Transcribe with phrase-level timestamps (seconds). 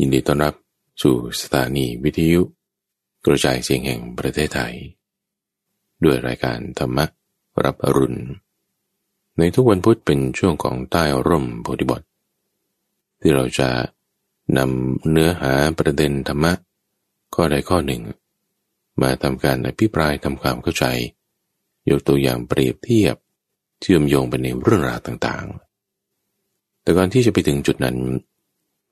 [0.00, 0.54] ยินดีต้อนรับ
[1.02, 2.42] สู่สถานีวิทยุ
[3.24, 4.74] กระจายเสียงแห่งประเทศไทย
[6.04, 6.98] ด้วยรายการธรรม
[7.64, 8.20] รับอรุณ
[9.38, 12.02] ในทุกวันพุธเป็นช่วงของใต้ร่มโพธิบท
[13.20, 13.68] ที่เราจะ
[14.58, 16.52] นำเนื้อหาประเด็นธรรมะ
[17.34, 18.02] ข้อใดข้อหนึ่ง
[19.02, 20.84] มาทำการอภิปรายทำความเข้าใจ
[21.90, 23.16] ยกตัวอย่างเปรียบเทียบ
[23.80, 27.98] เชื่อมโยงไปในเรื่องราวต่างๆ แต่ก่อนที่จะไปถึงจุดนั้น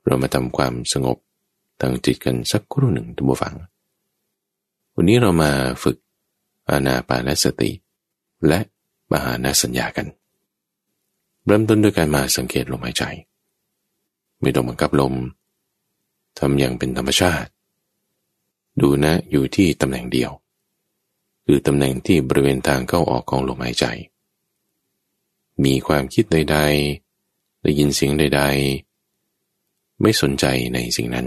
[0.06, 1.16] เรามาทำความสงบ
[1.80, 3.56] ทางจิตกันสักครู่หนึ่งทุกฝัง
[4.94, 5.50] วันนี้เรามา
[5.82, 5.96] ฝึก
[6.68, 7.70] อานาปานสติ
[8.48, 8.60] และ
[9.12, 10.06] มหานาสัญญากัน
[11.46, 13.04] เริ่มต้นด้วยการมาสังเกตลมหายใจ
[14.40, 15.14] ไม่ต้องบังคับลม
[16.38, 17.50] ทำอย่างเป็นธรรมชาติ
[18.80, 20.30] ดูนะอยู่ที่ตำแหน่งเดียว
[21.44, 23.86] คือตำแหน่งที่บริเวณทางเข้าออกของลมหายใจ
[25.64, 26.58] มีความคิดใด
[27.06, 28.85] ๆ ได้ยินเสียงใด ๆ
[30.00, 31.26] ไม่สนใจในสิ่งนั้น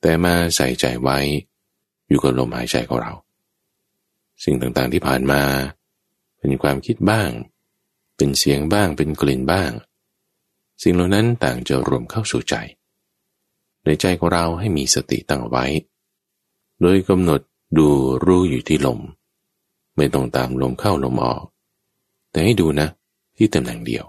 [0.00, 1.18] แต่มาใส่ใจไว้
[2.08, 3.12] อยู่กับลมหายใจของเรา
[4.44, 5.42] สิ่งต่างๆที่ผ่านมา
[6.38, 7.30] เป็นความคิดบ้าง
[8.16, 9.70] เป็นเสียงบ้าง เป็นกลิ่นบ้าง
[10.82, 12.54] สิ่งเหล่านั้นต่างจะรวมเข้าสู่ใจ
[13.84, 15.66] ในใจของเราให้มีสติตั้งไว้
[16.80, 17.40] โดยกำหนด
[17.78, 17.88] ดู
[18.24, 19.00] รู้อยู่ที่ลม
[19.96, 21.42] ไม่ต้องตามลมเข้าลมออก
[22.30, 22.88] แต่ให้ดูนะ
[23.36, 24.04] ที่ตำแหน่งเดียว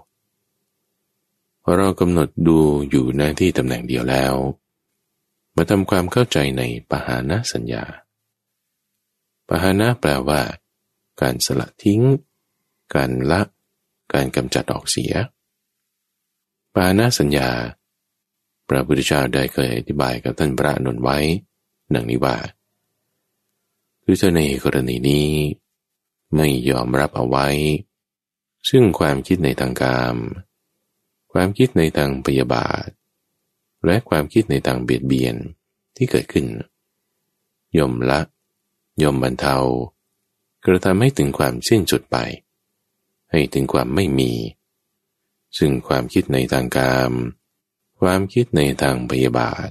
[1.76, 2.58] เรากำหนดดู
[2.90, 4.34] อยู่ในที่ตำแหน่งเดียวแล้ว
[5.56, 7.84] มาทำความเข้าใจในปหานะสัญญา
[9.48, 10.40] ปหานะแปลว่า
[11.20, 12.02] การสละทิ้ง
[12.94, 13.40] การละ
[14.12, 15.12] การกำจัดออกเสีย
[16.74, 17.50] ปหานะสัญญา
[18.68, 21.18] พระพุทธเจ้าได้เคยอธิบายกับท่านพระนนไว้
[21.94, 22.36] ดังนี้ว่า
[24.02, 25.28] คือเธอในกรณีนี้
[26.34, 27.48] ไม่ยอมรับเอาไว้
[28.68, 30.14] ซึ่งความคิดในทางการ
[31.32, 32.88] ความคิดในทางพยาบาท
[33.86, 35.34] และความคิดในทางเบียดเบียน
[35.96, 36.46] ที่เกิดขึ้น
[37.78, 38.20] ย่อมละ
[39.02, 39.56] ย่อมบรรเทา
[40.64, 42.16] กระทำให้ถึงความสิ้นสุดไป
[43.30, 44.32] ให้ถึงความไม่มี
[45.58, 47.10] ซึ่งความคิดในทางการ
[48.00, 49.68] ความคิดในทางพยาบาท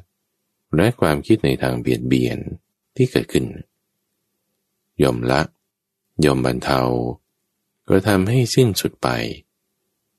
[0.75, 2.37] และความคิดในทางเบียดเบียน
[2.95, 3.45] ที่เกิดขึ้น
[5.03, 5.41] ย่อมละ
[6.25, 6.81] ย่อมบรรเทา
[7.87, 9.09] กระทำให้สิ้นสุดไป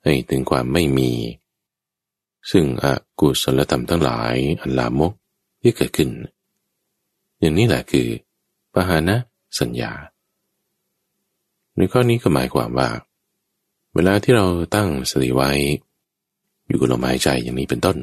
[0.03, 1.11] ให้ถึงความไม่มี
[2.51, 2.85] ซึ่งอ
[3.21, 5.13] กุศลธรรมทั้งหลายอันลามก
[5.61, 6.11] ที่เกิดขึ้น
[7.41, 8.09] อย่างนี้แหละคือ
[8.75, 9.17] ปหานะ
[9.61, 9.93] สัญญา
[11.77, 12.89] ในข้อนี้ก็หมายความว่า
[13.95, 15.51] เวลาที่เราตั้งสติไว้
[16.67, 17.99] อยู่กับลมหายใจอย่างนี้เป็นต้น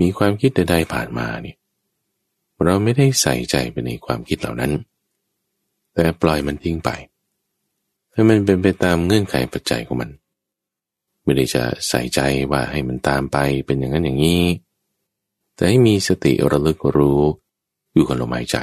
[0.00, 1.56] มีความคิดใดๆผ่านมาเนี่ย
[2.64, 4.72] เราไม่ได้ใส่ใจไปในความคิดเหล่านั้น
[5.94, 6.90] แต่ปล่อยมันทิ้งไป
[8.12, 10.10] ให้มันเป็นไปตามเงื่อนไขปัจจัยของมัน
[11.24, 12.20] ไม่ได้จะใส่ใจ
[12.50, 13.36] ว่าให้มันตามไป
[13.66, 14.44] เป็นอย่างนั้นอย่างนี้
[15.54, 17.22] แต่ให้มีสติระลึกรู้
[17.92, 18.56] อยู่กับลมหายใจ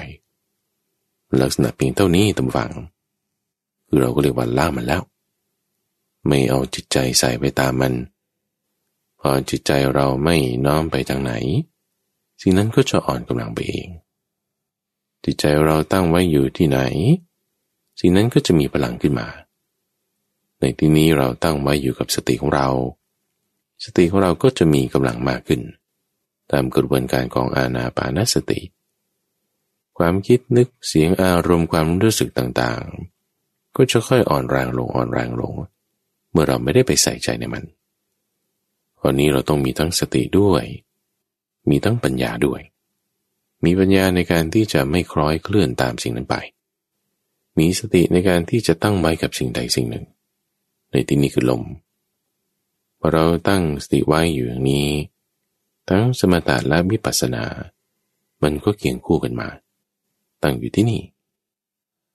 [1.41, 2.71] ลักษณะเพียงเท่านี้ตำฝัง
[3.87, 5.01] คือเราก็เรียกว่าล่ามันแล้ว
[6.27, 7.93] ไม่เอาจิตใจใส่ไปตามมัน
[9.19, 10.35] พอจิตใจเราไม่
[10.65, 11.33] น้อมไปทางไหน
[12.41, 13.87] สิ่งนั้นก็จะอ่อนกำลังไปเอง
[15.23, 16.79] จิตใจเราตั้งไว้อยู่ที่ไหน
[17.99, 19.27] สิ่งนั้นก็จะมีพลังขึ้นมา
[20.61, 22.69] ในที่นี้เราตั้งไว้อยู่กับสติของเรา
[23.83, 25.61] สติของเราก็จะมีกำลังมากขึ้น
[26.51, 28.59] ตามกระบวนการของอาณาปานสติ
[29.97, 35.53] ความคิดนึกเสียงอารมณ์ความรู้สึกต่างๆ ก็จะค่อยอ่อนแรงลงอ่อนแรงลง
[36.31, 37.63] เมื่อเราไม่ได้ไปใส่ใจในมัน
[39.03, 40.63] วันนี้เราต้องมีทั้งสติด้วย
[41.69, 42.61] มีทั้งปัญญาด้วย
[43.65, 46.35] มีปัญญาในการที่จะไม่คล้อยเคลื่อนตามสิ่งนั้นไป
[47.59, 50.05] มีสติในการที่จะตั้งไว้กับสิ่งใดสิ่งหนึ่ง
[50.91, 51.63] ในที่นี้คือลม
[52.99, 54.89] พอเราตั้งสติไว้อยู่อย่างนี้
[55.89, 57.45] ทั้งสมถะและวิปัสสนา
[58.43, 59.49] มันก็เกี่ยงคู่กันมา
[60.43, 61.01] ตั้งอยู่ที่นี่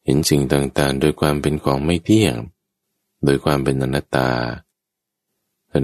[0.04, 2.36] เห็นสิ่งต่างๆ โดยความเป็นของไม่เที่ยง
[3.24, 4.30] โดยความเป็นอนัตตา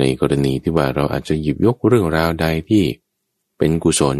[0.00, 2.84] ในกรณีที่ว่าเราอาจจะหยิบยกเรื่องราวใดที่
[3.58, 4.18] เป็นกุศล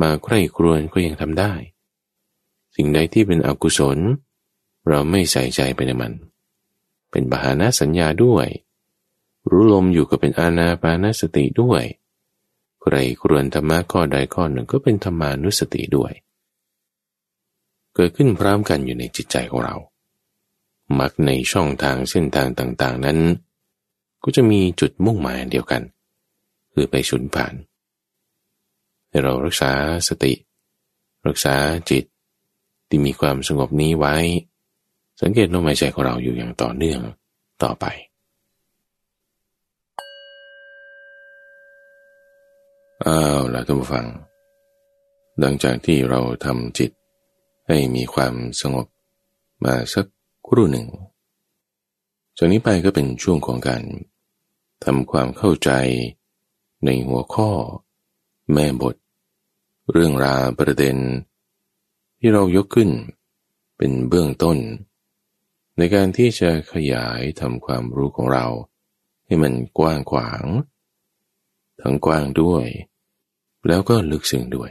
[0.00, 1.52] มาใคร่ครวญก็ยังทำได้
[2.76, 3.98] สิ่งใดที่เป็นอกุศล
[4.88, 6.12] เราไม่ใส่ใจไปในมัน
[7.12, 8.48] เป็นบาหานะสัญญาด้วย
[9.50, 11.82] รู้ลมอยู่ก็เป็นอาณาปานสติด้วย
[12.80, 16.12] ใครครวนธรรมะข้อใดข้อหนึ่งก็เป็นธรรมานุสติด้วย
[17.94, 19.76] เกิดขึ้นพร้อมกันอยู่ในจิตใจของเรา
[20.98, 23.18] มักในช่องทางเส้นทางต่างๆนั้น
[24.22, 25.82] ก็จะมีจุดมุ่งหมายเดียวกัน
[26.72, 27.54] คือไปชุนผ่าน
[29.08, 29.72] ให้เรารักษา
[30.08, 30.32] สติ
[31.28, 31.54] รักษา
[31.90, 32.04] จิต
[32.88, 34.16] ที่มีความสงบนี้ไว้
[35.22, 37.00] สังเกตลมหายใจของเราอยู่อย่างต่อเนื่อง
[37.62, 37.84] ต่อไป
[43.06, 44.06] อ้าวล่ะท่านผู้ฟัง
[45.42, 46.90] ดังจากที่เราทำจิต
[47.68, 48.86] ให้มีความสงบ
[49.64, 50.06] มาสัก
[50.46, 50.86] ครู่หนึ่ง
[52.38, 53.82] จากนี้ไปก็เป็นช่วงของการ
[54.84, 55.70] ทำความเข้าใจ
[56.84, 57.50] ในหัวข้อ
[58.52, 58.94] แม่บท
[59.90, 60.96] เรื่องราวประเด็น
[62.18, 62.90] ที่เรายกขึ้น
[63.76, 64.58] เป็นเบื้องต้น
[65.82, 68.46] ในการที่จะขยายทำความรู้ของเรา
[69.26, 70.44] ให้มันกว้างขวาง
[71.80, 72.66] ทั้งกว้างด้วย
[73.66, 74.70] แล้วก็ลึกซึ้งด้วย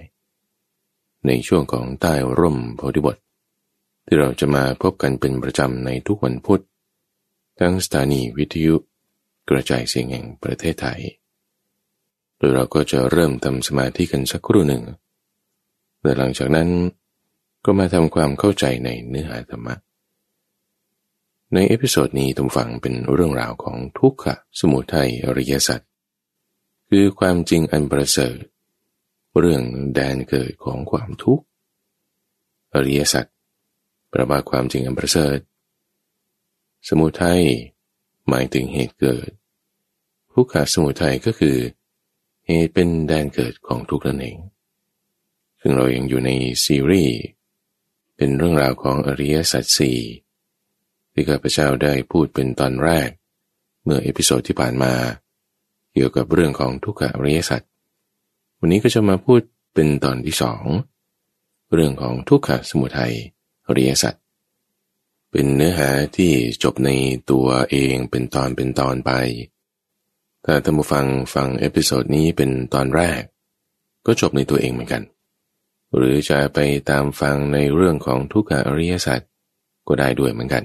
[1.27, 3.17] ในช่วงของใต้ร่มโพธิบท
[4.05, 6.61] ที่เราจะมาพบกันเป็นประจำในทุกวันพุธ
[7.59, 8.75] ทั้งสถานีวิทยุ
[9.49, 11.01] กระจายเสียงแห่งประเทศไทย
[12.37, 14.83] โดยเราก็จะเริ่มทำสมาธิกันสักครู่หนึ่ง
[16.01, 16.69] และหลังจากนั้น
[17.65, 19.75] ก็มาทำความเข้าใจในเนื้อหาธรรมะ
[21.56, 25.81] ใน episode นี้ท่านผู้ฟังเป็นเรื่องราวของทุกขะสมุทัยอริยสัจ
[26.89, 28.38] คือความจริงอันประเสริฐ
[29.39, 29.63] เรื่อง
[29.94, 31.45] แดนเกิดของความทุกข์
[32.74, 35.39] อริยสัจแปลว่าความจริงอันประเสริฐ
[36.88, 37.42] สมุทัย
[38.30, 39.30] หมายถึงเหตุเกิด
[40.33, 41.57] ทุกขะสมุทัยก็คือ
[42.45, 44.38] เหตุเป็นแดนเกิดของทุกข์นั่นเอง
[45.59, 46.31] ซึ่งเรายังอยู่ใน
[46.63, 47.18] ซีรีส์
[48.15, 50.00] เป็นเรื่องราวของอริยสัจสี่
[51.13, 53.09] ที่ข้าพเจ้าได้พูดเป็นตอนแรก
[53.83, 54.93] เมื่อ episode ที่ผ่านมา
[55.93, 57.61] เกี่ยวกับเรื่องของทุกขอริยสัจ
[58.59, 59.41] วันนี้ก็จะมาพูด
[59.73, 60.63] เป็นตอนที่สอง
[61.73, 63.13] เรื่องของทุกขสมุทัย
[63.67, 64.13] อริยสัจ
[65.31, 66.31] เป็นเนื้อหาที่
[66.63, 66.89] จบใน
[67.31, 69.11] ตัวเองเป็นตอนเป็นตอนไป
[70.45, 71.05] ถ้าท่านผู้ฟัง
[71.35, 73.21] ฟังเอพิโซดนี้เป็นตอนแรก
[74.05, 75.03] ก็จบในตัวเองเหมือนกัน
[75.95, 76.59] หรือจะไป
[76.89, 79.21] ตามฟังในเรื่องของทุกขอริยสัจ
[79.87, 80.63] ก็ได้ด้วยเหมือนกัน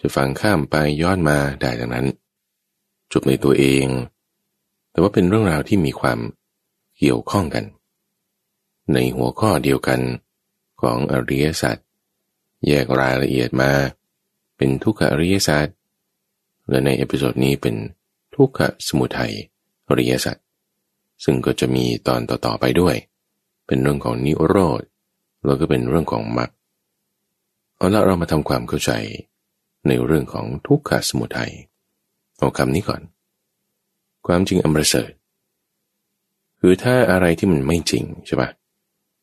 [0.00, 2.06] จะฟังข้ามไปย้อนมาได้ดังนั้น
[3.12, 3.86] จบในตัวเอง
[4.90, 6.18] แต่ว่าเป็นเรื่องราวที่มีความ
[6.98, 7.64] เกี่ยวข้องกัน
[8.92, 10.00] ในหัวข้อเดียวกัน
[10.80, 11.76] ของอริยสัจ
[12.66, 13.72] แยกรายละเอียดมา
[14.56, 15.66] เป็นทุกขอริยสัจ
[16.68, 17.74] และใน episode นี้เป็น
[18.34, 19.32] ทุกขสมุทัย
[19.88, 20.36] อริยสัจ
[21.24, 22.96] ซึ่งก็จะมีตอนต่อๆไปด้วย
[23.66, 24.82] เป็นเรื่องของนิโรธ
[25.44, 26.50] แล้วก็เป็นเรื่องของมรรค
[27.76, 28.90] เอาละเรามาทำความเข้าใจ
[29.86, 31.52] ในเรื่องของทุกขสมุทัย
[32.38, 33.02] เอาคำนี้ก่อน
[34.26, 35.10] ความจริงอันประเสริฐ
[36.60, 38.50] คือถ้าอะไรที่มันไม่จริงใช่ปะ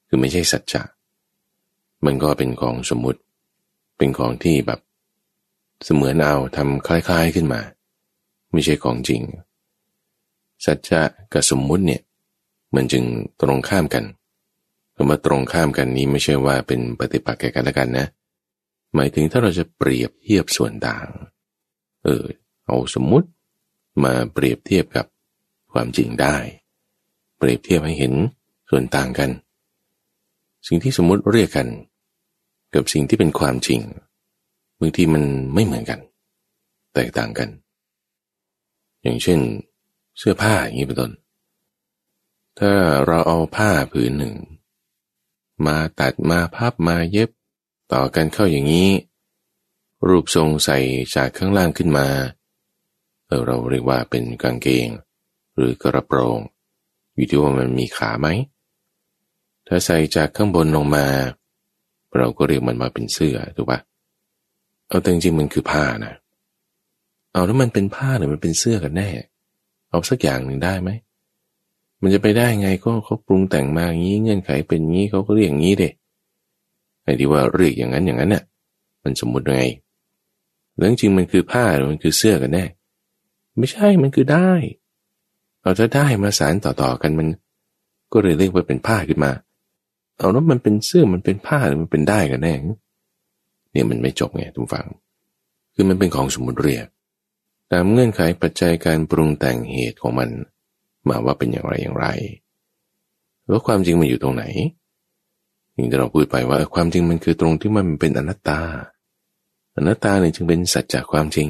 [0.07, 0.83] คือไม่ใช่สัจจะ
[2.05, 3.19] มันก็เป็นของสมมุติ
[3.97, 4.79] เป็นของที่แบบ
[5.83, 7.61] เสมือนเอาทำคล้าย ๆขึ้นมา
[8.51, 9.21] ไม่ใช่ของจริง
[10.65, 11.01] สัจจะ
[11.33, 12.01] กับสมมุติเนี่ย
[12.75, 13.03] มันจึง
[13.41, 14.03] ตรงข้ามกัน
[14.95, 18.07] คำว่าตรงข้ามกันนี้ไม่ใช่ว่าเป็นปฏิปักษ์แก่กันและกันนะ
[18.95, 21.07] หมายถึงถ้าเราจะเปรียบเทียบส่วนต่าง
[22.03, 22.23] เออ
[22.65, 23.27] เอาสมมุติ
[24.03, 25.05] มาเปรียบเทียบกับ
[25.71, 26.35] ความจริงได้
[27.38, 28.13] เปรียบเทียบให้เห็น
[28.69, 29.29] ส่วนต่างกัน
[30.67, 31.67] สิ่งที่สมมุติเรียกกัน
[32.73, 33.81] กับสิ่งที่เป็นความจริง
[34.79, 35.23] บางทีมัน
[35.53, 35.99] ไม่เหมือนกัน
[36.93, 37.49] แตกต่างกัน
[39.01, 39.39] อย่างเช่น
[40.17, 41.11] เสื้อผ้าอย่างนี้เป็นต้น
[42.59, 42.71] ถ้า
[43.05, 44.35] เราเอาผ้าผืนหนึ่ง
[45.65, 47.29] มาตัดมาพับมาเย็บ
[47.93, 48.89] ต่อกันเข้าอย่างนี้
[50.07, 50.77] รูปทรงใส่
[51.15, 52.07] จากข้างล่างขึ้นมา
[53.45, 54.88] เราเรียกว่าเป็นกางเกง
[55.55, 56.39] หรือกระโปรง
[57.15, 58.27] อยู่ที่ว่ามันมีขาไหม
[59.67, 61.05] ถ้าใส่จากข้างบนลงมา
[62.17, 63.79] เราก็เรียกมันมาเป็นเสื้อถูกปะ
[64.88, 66.13] เอาแต่จริงมันคือผ้านะ
[67.31, 69.10] เอาแล้วมันเป็นผ้าหรือมันเป็นเสื้อกันแน่
[69.89, 70.89] เอาสักอย่างหนึ่งได้ไหม
[72.01, 75.89] มันจะไปได้ไงก็เขาปรุงแต่งมาอย่างนี้เงื่อนไขเป็นงี้เขาก็เรียกอย่างนี้เด็
[77.03, 78.43] ไอ้ที่ว่าเรียกอย่างนั้นอย่างนั้นเนี่ย
[79.03, 79.60] มันสมมุติไง
[80.77, 82.65] เรื่องจริงมันคือผ้าหรือมันคือเสื้อกันแน่
[83.58, 84.51] ไม่ใช่มันคือได้
[85.62, 87.27] เอาถ้าได้มาสารต่อๆกันมัน
[88.12, 89.31] ก็เลยเรียกว่าเป็นผ้าขึ้นมา
[90.17, 92.53] เอาแล้วมันเป็นเสื้อมันเป็นผ้าหรือมันเป็นได้กันแน่
[93.72, 94.88] เนี่ยมันไม่จบไงทุกฝัง
[95.74, 96.88] คือมันเป็นของสมมุติเรียก
[97.72, 100.29] ตามเงื่อนไขปัจจัยการปรุงแต่งเหตุของมัน
[101.08, 102.08] มาว่าเป็นอย่างไรอย่างไร
[103.48, 104.43] แล้วความจริงมันอยู่ตรงไหน
[105.73, 108.59] อย่างที่เราพูดไปว่าความจริงมันคือตรงที่มันเป็นอนัตตา
[109.75, 111.49] อนัตตาเนี่ยจึงเป็นสัจจะความจริง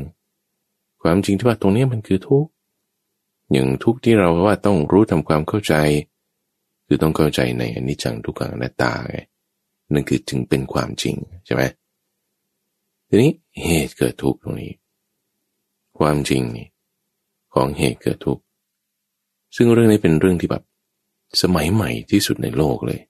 [1.01, 2.49] ความจริงที่ว่าตรงนี้มันคือทุกข์
[3.51, 5.73] อย่างทุกข์ที่เราว่าต้องรู้ทำความเข้าใจ
[6.85, 9.17] คือต้องเข้าใจในอนิจจังทุกขังอนัตตาไง
[9.93, 11.63] นั่นคือจึงเป็นความจริงใช่ไหม
[13.07, 13.31] ทีนี้
[13.63, 14.73] เหตุเกิดทุกข์ตรงนี้
[15.99, 16.67] ความจริงนี่
[17.53, 18.43] ของเหตุเกิดทุกข์
[19.55, 20.63] ซึ่งเรื่องนี้เป็นเรื่องที่แบบ
[21.41, 23.01] สมัยใหม่ที่สุดในโลกเลย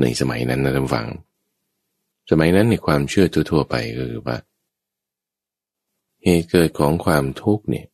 [0.00, 1.06] ในสมัยนั้นนะท่านฟัง
[2.30, 4.36] สมัยนั้นในความเชื่อทั่วๆไปก็คือว่า
[6.22, 7.86] เหตุเกิดของความทุกข์เนี่ย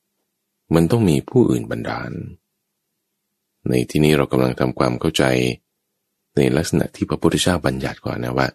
[0.75, 2.13] มันต้องมีผู้อื่นบันดาล
[3.69, 5.25] ในที่นี้เรากำลังทำความเข้าใจ
[6.37, 8.49] ในลักษณะที่พระพุทธเจ้าบัญญัติก่อนนะว่า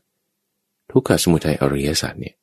[0.92, 2.36] ทุกขสมุทัยอริยสัจเนี่ย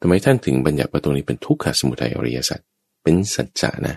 [0.00, 2.60] ทำไมท่านถึงบัญญัติว่าตรงนี้เป็นทุกขสมุทัยอริยสัจ
[3.02, 3.96] เป็นสัจจะนะ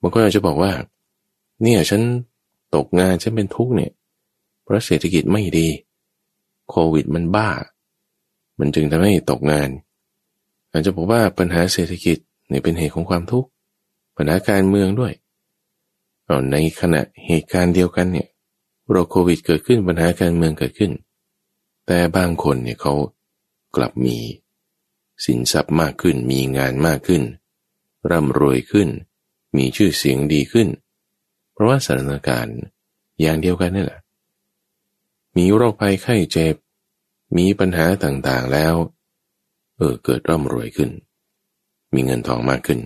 [0.00, 0.72] บางคนอาจจะบอกว่า
[1.62, 2.02] เนี่ยฉัน
[2.74, 3.90] ตกงานฉันเป็นทุกข์เนี่ย
[4.64, 5.68] เพราะเศรษฐกิจไม่ดี
[6.70, 7.50] โควิดมันบ้า
[8.58, 9.70] มันจึงทำให้ตกงาน
[10.70, 12.18] อาจจะบอกว่าปัญหาเศรษฐกิจ
[12.48, 13.48] เนี่ยเป็นเหตุของความทุกข์
[14.16, 15.12] ปัญหาการเมืองด้วย
[16.24, 18.28] เอาในขณะเหตุการณ์เดียวกันเนี่ย
[18.88, 20.92] โรคโควิดเกิดขึ้นปัญหาการเมืองเกิดขึ้น
[21.86, 22.94] แต่บางคนเนี่ยเขา
[23.76, 24.16] กลับมี
[25.24, 27.22] สินทรัพย์มากขึ้น มีงานมากขึ้น
[28.10, 28.88] ร่ำรวยขึ้น
[29.56, 30.68] มีชื่อเสียงดีขึ้น
[31.52, 32.56] เพราะว่าสถานการณ์
[33.20, 34.00] อย่างเดียวกันนี่แหละ
[35.36, 36.54] มีโรคภัยไข้เจ็บ
[37.36, 38.74] มีปัญหาต่างๆแล้ว
[39.76, 40.90] เออเกิดร่ำรวยขึ้น
[41.94, 42.80] มีเงินทองมากขึ้น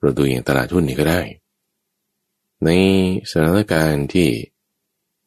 [0.00, 1.20] เราดูอย่างตลาดหุ้นนี่ก็ได้
[2.64, 2.70] ใน
[3.30, 4.28] สถานการณ์ที่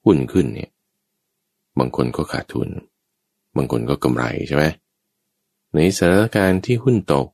[0.05, 0.71] หุ้นขึ้นเนี่ย
[1.79, 2.69] บางคนก็ขาดทุน
[3.55, 4.65] บางคนก็กำไรใช่ไหม
[5.75, 7.27] ในสถานการณ์ที่หุ้นตก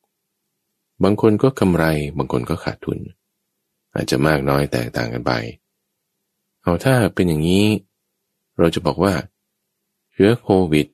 [1.03, 1.85] บางคนก็กำไร
[2.17, 2.97] บางคนก็ขาดทุน
[3.93, 5.31] อาจจะมากน้อยแตกต่างกันไป
[6.61, 7.65] เอาถ้าเป็นอย่างนี้
[8.59, 9.13] เราจะบอกว่า
[10.11, 10.87] เชื้อโควิด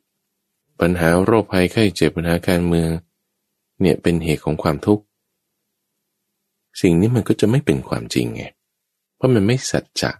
[0.79, 2.89] ปัญหาโรคภัยไข้เจ็บปัญหาการเมือง
[3.81, 5.03] เนี่ยเป็นเหตุของความทุกข์
[6.81, 8.43] สิ่งนี้มันก็จะไม่เป็นความจริงไง
[9.15, 10.11] เพราะมันไม่สัจจะ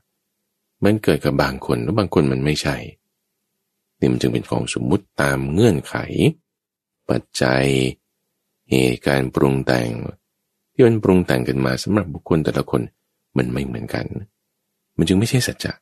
[0.83, 2.75] มันเกิดกับบางคนแล้วบางคนมันไม่ใช่
[3.99, 5.95] นี่มันจึงเป็นของสมมุติตามเงื่อนไข
[7.09, 7.65] ปัจจัย
[8.69, 9.89] เหตุการปรุงแต่ง
[10.73, 12.81] ที่มันปรุงแต่งกันมาสำหรับบุคคลแต่ละคน
[13.37, 14.05] มันไม่เหมือนกัน
[14.97, 15.73] มันจึงไม่ใช่สัจจะ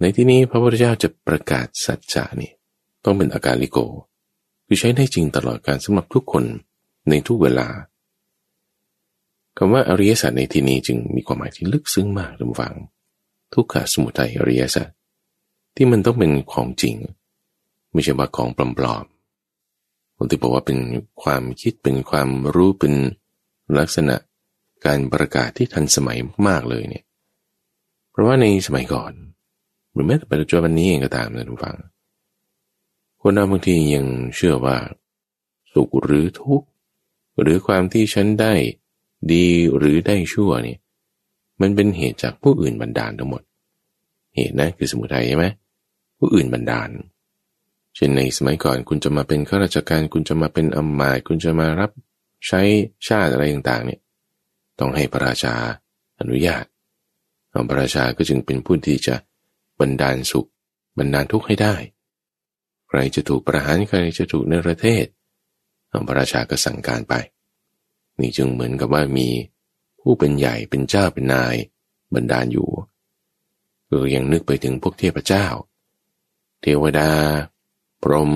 [0.00, 2.52] ในที่นี้พระพุทธเจ้าจะประกาศสัจจะนี่
[3.04, 3.78] ต้องเป็นอาการลิโก
[4.66, 6.44] คือใช้ได้จริงตลอดการสำหรับทุกคน
[7.08, 7.68] ในทุกเวลา
[9.56, 12.74] คำว่าอริยสัจในที่นี้จึงมีความหมายที่ลึกซึ้งมากทุกฝัง
[13.54, 14.88] ทุกขสมุทัยอริยสัจ
[15.76, 16.96] ที่มันต้องเป็นของจริง
[17.92, 20.78] ไม่ใช่ว่าของปลอมๆผมที่บอกว่าเป็น
[21.22, 22.94] ความคิดเป็นความรู้เป็น
[23.78, 24.16] ลักษณะ
[24.84, 27.04] การประกาศที่ทันสมัยมากเลยเนี่ย
[28.10, 29.12] เพราะว่าในสมัยก่อน
[29.92, 31.76] หรือแม้แต่ปัจจุบันนี้เองก็ตามนะทุกฝัง
[33.20, 34.06] คนเราบางทียัง
[34.36, 34.76] เชื่อว่า
[35.72, 36.66] สุขหรือทุกข์
[37.40, 38.52] หรือความที่ฉันได้
[39.32, 40.76] ดีหรือได้ชั่วนี่
[41.60, 43.42] มันเป็นเหตุจากผู้อื่นบันดาลทั้งหมด
[44.34, 45.46] เหตุนะคือสมุทัยใช่ไหม
[46.18, 46.90] ผู้อื่นบันดาล
[47.96, 51.90] เช่นในสมัยก่อนคุณจะมาเป็นข้าราชการคุณจะมาเป็นอำมาตย์คุณจะมารับ
[52.46, 52.60] ใช้
[53.08, 54.00] ชาติอะไรต่างๆเนี่ย
[54.78, 55.54] ต้องให้พระราชา
[56.20, 56.64] อนุญาต
[57.68, 59.14] พระราชาก็จึงเป็นผู้ที่จะ
[59.80, 60.48] บรรดาลสุข
[60.98, 61.74] บรรดาลทุกข์ให้ได้
[62.88, 65.04] ใครจะถูกประหารใครจะถูกในประเทศ
[66.06, 67.14] พระราชาก็สั่งการไป
[68.20, 69.28] นี่จึงเหมือนกับว่ามี
[70.00, 71.54] ผู้เป็นใหญ่เป็นเจ้าเป็นนาย
[72.14, 72.70] บรรดาลอยู่
[73.88, 75.46] ก็ยังนึกไปถึงพวกเทพเจ้า
[76.62, 77.10] เทวดา
[78.02, 78.32] พรหม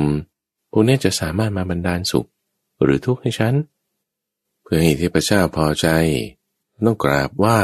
[0.71, 2.29] พวกนี้จะสามารถมาบรรดาลสุข
[2.83, 3.55] หรือทุกข์ให้ฉัน
[4.63, 5.89] เพื่อให้เทพเจ้าพอใจ
[6.87, 7.61] ต้องกราบไหว้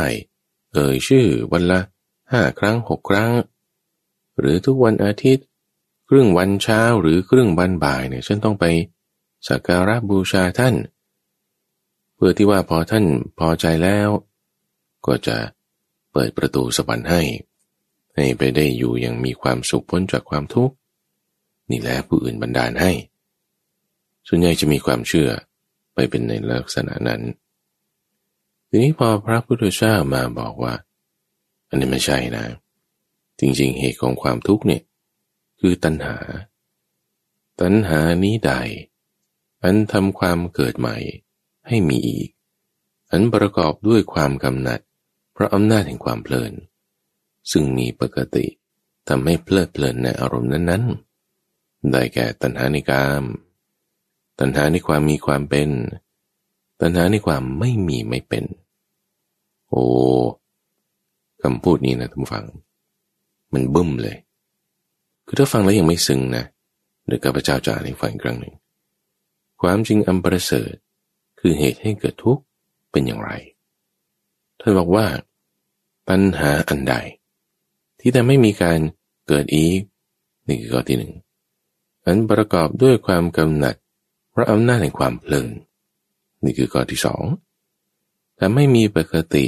[0.73, 1.81] เอ่ยชื่อวันละ
[2.33, 3.31] ห้าครั้งหกครั้ง
[4.39, 5.47] หรือทุกวันอาทิตย์
[6.09, 8.65] ครึ่งวันเช้าหรือครึ่งวันบ่ายเนี่ยฉันต้องไป
[9.49, 10.75] สักการะบูชาท่าน
[12.15, 13.05] เพื่อที่ว่าพอท่าน
[13.39, 14.09] พอใจแล้ว
[15.07, 15.37] ก็จะ
[16.13, 17.23] เปิดประตูสวรรค์ให้
[18.15, 20.75] ให้ไปได้อยู่อย่างมีความสุขพ้นจากความทุกข์
[21.71, 22.93] นี่แหละผู้อื่นบันดาลให้
[24.29, 25.31] ส่วนใหญ่จะมีความเชื่อ
[25.95, 27.23] ไปเป็นในลักษณะนั้น
[28.69, 30.75] ทีนี้พอพระพุทธเจ้ามาบอกว่า
[31.69, 32.45] อันนี้ไม่ใช่นะ
[33.41, 34.83] จริงๆ เหตุของความทุกข์เนี่ย
[35.61, 36.17] คือตัณหา
[37.61, 38.53] ตัณหานี้ใด
[39.63, 40.97] อันทำความเกิดใหม่
[41.69, 42.29] ให้มีอีก
[43.11, 44.81] อันประกอบด้วยความกำหนัด
[45.33, 46.53] เพราะอำนาจแห่งความเพลิน
[47.51, 48.47] ซึ่งมีปกติ
[49.09, 53.25] ทำให้เพลิดเพลินในอารมณ์นั้นๆ ได้แก่ตัณหาในกาม
[54.39, 55.69] ตัณหาในความมีความเป็น
[56.81, 58.45] ตัณหาในความไม่มีไม่เป็น
[59.69, 59.85] โอ้
[61.43, 62.45] คำพูดนี้นะท่านฟัง
[63.53, 64.17] มันบึ้มเลย
[65.27, 66.45] คือถ้าฟังแล้วยังไม่ซึ้งนะ
[67.07, 68.55] เดี๋ยวกับพระเจ้าจะอ่านให้ฟังอีกครั้งหนึ่ง
[69.61, 70.73] ความจริงอันประเสริฐ
[71.41, 72.43] คือเหตุให้เกิดทุกข์
[72.91, 73.31] เป็นอย่างไร
[74.61, 75.07] ท่านบอกว่า
[76.09, 76.95] ปัญหาอันใด
[77.99, 78.79] ที่แต่ไม่มีการ
[79.27, 79.81] เกิดอีก
[80.47, 81.15] นี่คือข้อที่หนึ่ง
[82.05, 83.75] อันประกอบด้วยความกำหนัด
[84.35, 85.51] พระอำนาจแห่งความเพลิน
[86.43, 87.25] นี่คือข้อที่สอง
[88.37, 89.45] แต่ไม่มีปกติ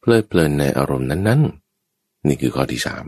[0.00, 1.42] เพลิดเพลินในอารมณ์นั้น
[1.84, 3.06] ๆ นี่คือข้อที่สาม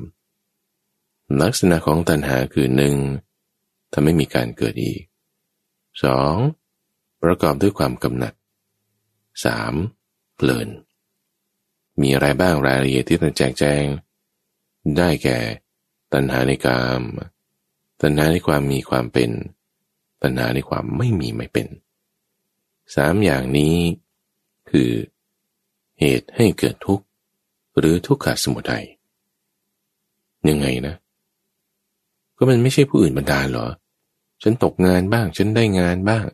[1.43, 2.97] ลักษณะของตัณหาคือหนึ่ง
[3.93, 5.03] ถ้าไม่มีการเกิดอีก
[6.05, 6.35] สอง
[7.23, 8.35] ประกอบด้วยความกำหนัด
[9.45, 9.75] สาม
[10.37, 10.69] เพลิน
[12.01, 13.85] มีอะไรบ้างรายละเอียดที่ต้องแจกแจง
[14.97, 15.39] ได้แก่
[16.13, 17.03] ตัณหาในกาม
[18.03, 19.31] ตัณหาในความมีความเป็น
[20.23, 21.67] ตัณหาในความไม่มีไม่เป็น
[22.95, 23.77] สามอย่างนี้
[24.71, 24.91] คือ
[26.01, 27.05] เหตุให้เกิดทุกข์
[27.79, 28.87] หรือทุกขสมุทัย
[30.49, 30.95] ยังไงนะ
[32.37, 33.69] ก็มันไม่ใช่ผู้อื่นบันดาลหรอ
[34.43, 36.27] ฉันตกงานบ้าง ฉันได้งานบ้าง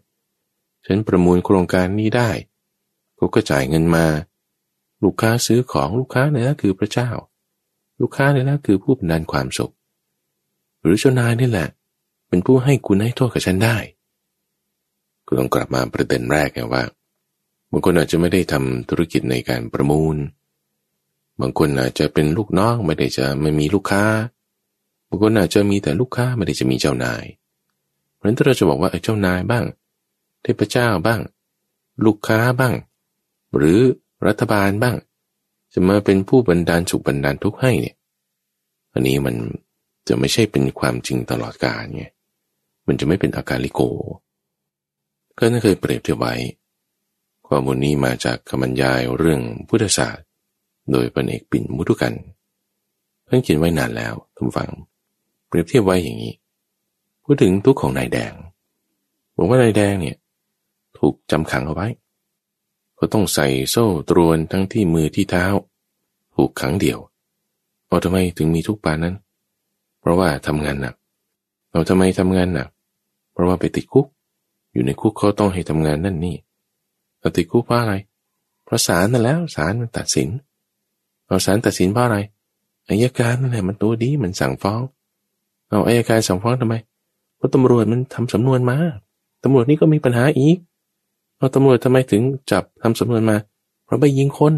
[0.86, 2.30] ฉันประมูลโครงการนี้ได้
[3.16, 4.06] เขาก็จ่ายเงินมา
[5.02, 7.10] ลูกค้าซื้อของลูกค้าเนี่ยนะคือพระเจ้า
[8.00, 9.72] ลูกค้าเนี่ยนะคือผู้บันดาลความสุข
[10.80, 11.68] หรือเจ้านายนี่แหละ
[12.28, 13.76] เป็นผู้ให้คุณให้โทษกับฉันได้
[15.26, 16.82] ก็ต้องกลับมาประเด็นแรกไงว่า
[17.70, 20.16] บางคนอาจจะไม่ได้ทำธุรกิจในการประมูล
[21.40, 24.04] บางคนอาจจะเป็นลูกน้องไม่ได้จะไม่มีลูกค้า
[25.12, 27.24] บางคนอาจจะมีแต่ลูกค้าไม่ได้จะมีเจ้านาย
[28.14, 29.64] เพราะฉะนั้นถ้าเราจะบอกว่าเจ้านายบ้าง
[30.42, 31.20] เทพเจ้าบ้าง
[32.04, 32.74] ลูกค้าบ้าง
[33.56, 33.78] หรือ
[34.26, 34.96] รัฐบาลบ้าง
[35.72, 37.96] จะมาเป็นผู้บันดาลสุขบันดาลทุกข์ให้เนี่ย
[38.92, 39.36] อันนี้มัน
[40.08, 42.04] จะไม่ใช่เป็นความจริงตลอดกาลไง
[42.86, 43.80] มันจะไม่เป็นอาการลิโก
[45.38, 46.34] ก็นั่นเคยเปรียบเทียบไว้
[47.46, 50.26] ข้อมูลนี้มาจากคำบรรยายเรื่องพุทธศาสตร์
[50.92, 52.14] โดยปนเอกปิ่นมุทุกัน
[53.24, 54.70] เพิ่งเขียนไว้นานแล้วทุกฝัง
[55.52, 56.34] เปรียบเทียบไว้อย่างนี้
[57.24, 58.32] พูดถึงทุกข์ของนายแดง
[59.36, 60.16] บอกว่านายแดงเนี่ย
[60.98, 61.88] ถูกจำขังเอาไว้
[62.98, 65.44] ก็ต้องใส่โซ่ตรวนทั้งที่มือที่เท้า
[66.34, 66.98] ผูกขังเดี่ยว
[67.86, 69.14] เอาทำไมถึงมีทุกปานนั้น
[70.00, 70.94] เพราะว่าทำงานหนัก
[71.70, 72.68] เอาทำไมทำงานหนัก
[73.32, 74.06] เพราะว่าไปติดคุก
[74.72, 76.36] อยู่ในคุกเขาต้องให้ทำงานนั่นนี่
[77.20, 77.94] เราติดคุกเพราะอะไร
[78.64, 80.28] เพราะศาลนั่นแล้วศาลมันตัดสิน
[81.26, 82.18] เอาศาลตัดสินเพราะอะไร
[82.88, 84.82] อายการนั่นแหละมันตัวดีมันสั่งฟ้อง
[85.72, 86.74] เอาอายการสั่งฟ้องทำไม
[87.36, 88.76] เพราะตำรวจมันทำสำนวนมา
[89.44, 90.56] ตำรวจนี่ก็มีปัญหาอีก
[91.36, 93.36] เอาตำรวจทำไมถึงจับทำสำนวนมา
[93.84, 94.54] เพราะไปยิงคน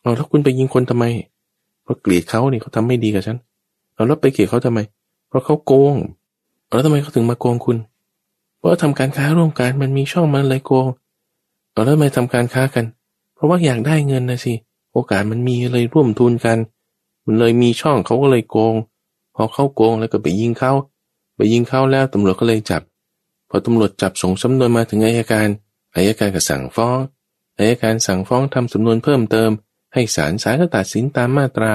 [0.00, 1.04] เอาแล้วคุณไปยิงคนทำไม
[1.82, 3.36] เพราะเกลียดเขานี่เขาทำไม่ดีกับฉัน
[3.94, 4.80] เอาแล้วไปเกลียดเขาทำไม
[5.28, 5.94] เพราะเขาโกง
[6.68, 7.76] แล้วทำไมเขาถึงมาโกงคุณ
[8.56, 10.86] เพราะทำการค้าร่วมกันมันมีช่องมันเลยโกง
[11.72, 12.84] เอาแล้วทำไมทำการค้ากัน
[13.34, 14.54] เพราะว่าอยากได้เงินนะสิ
[14.92, 16.58] โอกาสมันมีเลยร่วมทุนกัน
[17.24, 18.74] มันเลยมีช่องเขาก็เลยโกง
[19.40, 20.72] พอเข้าโกงแล้วก็ไปยิงเขา
[21.36, 22.82] ไปยิงเขาแล้วตำรวจก็เลยจับ
[23.48, 25.48] พอตำรวจจับส่งสำนวนมาถึงอายการ
[25.94, 26.98] อายการก็สั่งฟ้อง
[27.58, 29.50] อายการสั่งฟ้องทำสำนวนเพิ่มเติม
[29.94, 31.72] ให้ศาลศาลก็ตัดสินตามมาตรา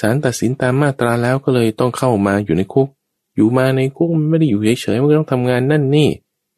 [0.00, 2.88] ศาลตัดสินตามมาตราแล้วก็เลยต้องเข้ามาอยู่ในคุก
[3.34, 6.08] อยู่มาในคุกมันไม่ได้อยู่เฉยๆมันก็ต้องทำงานนั่นนี่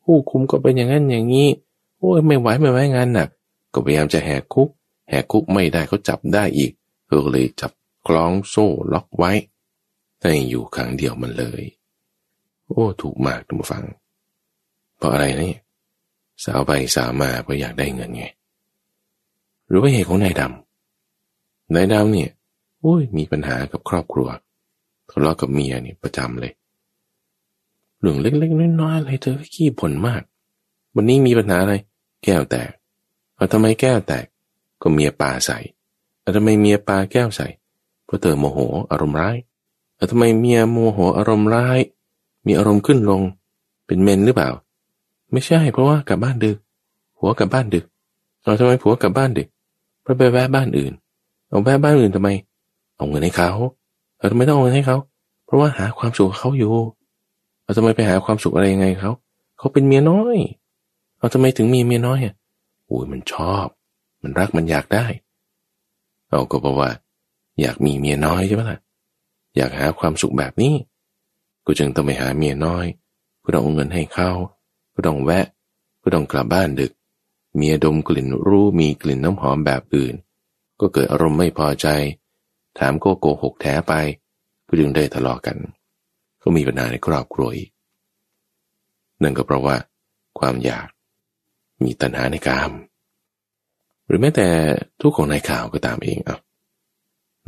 [0.05, 1.49] ผู้คุมก็เป็นอย่างนั้นอย่างนี้
[1.99, 3.29] โอ้ยไม่ไหวไม่ไหวงานหนัก
[3.73, 4.69] ก็พยายามจะแหกคุก
[5.09, 6.73] แหกคุกไม่ได้เขาจับได้อีก
[7.09, 7.73] ก็เลยจับ
[8.07, 9.33] คล้องโซ่ล็อกไว้
[10.25, 11.63] ให้อยู่ขังเดียวมันเลย
[12.69, 13.85] โอ้ ถูกมากทุกฟัง
[14.97, 15.55] เพราะอะไรนี่
[16.45, 18.25] สาวไปสาวมาเพราะอยากได้เงินไง
[19.67, 22.31] หรือว่าเหตุของนายดำนายดำเนี่ย
[22.81, 24.29] โอ้ย มีปัญหากับครอบครัว
[25.11, 26.53] ทะเลาะกับเมียเนี่ยประจำเลย
[28.01, 30.23] เรื่องเล็กๆน้อยๆอะไรเธอขี้บ่นมาก
[30.95, 31.75] วันนี้มีปัญหาอะไร
[32.25, 32.71] แก้วแตก
[33.37, 34.27] เอาทำไมแก้วแตก
[34.83, 35.59] ก็เมียปาใส่
[36.21, 37.49] เอาทำไมเมียปาแก้วใส่
[38.05, 38.59] เพราะเธอโมโห
[38.91, 39.37] อารมณ์ร้าย
[40.11, 41.79] ทำไมเมียโมโหอารมณ์ร้าย
[42.47, 43.23] มีอารมณ์ขึ้นลง
[43.87, 44.51] เป็นเมนหรือเปล่า
[45.33, 46.57] ไม่ใช่เพราะว่ากลับบ้านดึก
[47.17, 47.85] ผัวกลับบ้านดึก
[48.45, 49.49] เราทำไมผัวกลับบ้านดึก
[50.03, 50.93] เพราะไปแวะบ้านอื่น
[51.49, 52.29] เอาแวะบ้านอื่นทำไม
[52.97, 53.51] เอาเงินให้เขา
[54.19, 54.97] เราทำไมต้องเอาเงินให้เขา
[55.45, 56.73] เพราะว่าหาความสุขเขาอยู่
[57.63, 59.11] เราทำไมไปหาความสุขอะไรยังไงเขา
[59.59, 60.37] เขาเป็นเมียน้อย
[61.19, 62.35] เราทำไมถึงมีเมียน้อยอะ
[62.87, 63.67] โอ้ยมันชอบ
[64.23, 65.07] มันรักมันอยากได้
[66.31, 66.91] เราก็บอกว่า
[67.61, 68.79] อยากมีเมียน้อยใช่ไหมล่ะ
[69.57, 70.75] อยากหาความสุขแบบนี้
[71.67, 72.87] ก็จึงต้องไปหาเมียน้อย
[73.41, 74.31] เพื่อเอาเงินให้เขา
[74.95, 75.47] ก็ต้องแวะ
[76.03, 76.93] ก็ต้องกลับบ้านดึก
[77.57, 80.15] เมียดมกลิ่นรู้มีกลิ่นน้ำหอมแบบอื่น
[80.81, 81.87] ก็เกิดอารมณ์ไม่พอใจ
[82.79, 83.93] ถามก็โกหกแท้ไป
[84.69, 85.57] ก็จึงได้ทะเลาะกัน
[86.43, 87.71] ก็มีปัญหาในครอบครัวอีก
[89.23, 89.77] นั่นก็เพราะว่า
[90.39, 90.87] ความอยาก
[91.83, 92.73] มีตัณหาในกาม
[94.07, 94.49] หรือแม้แต่
[95.01, 96.39] ทุกของนายข่าวก็ตามเองอะ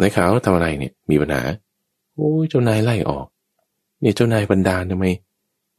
[0.01, 1.43] นายข่าวทำอะไรเนี่ยมีปัญหา
[2.17, 3.27] โอ้ยเจ้านายไล่ออก
[4.01, 5.07] เนี่ยเจ้านายบันดาลทำไม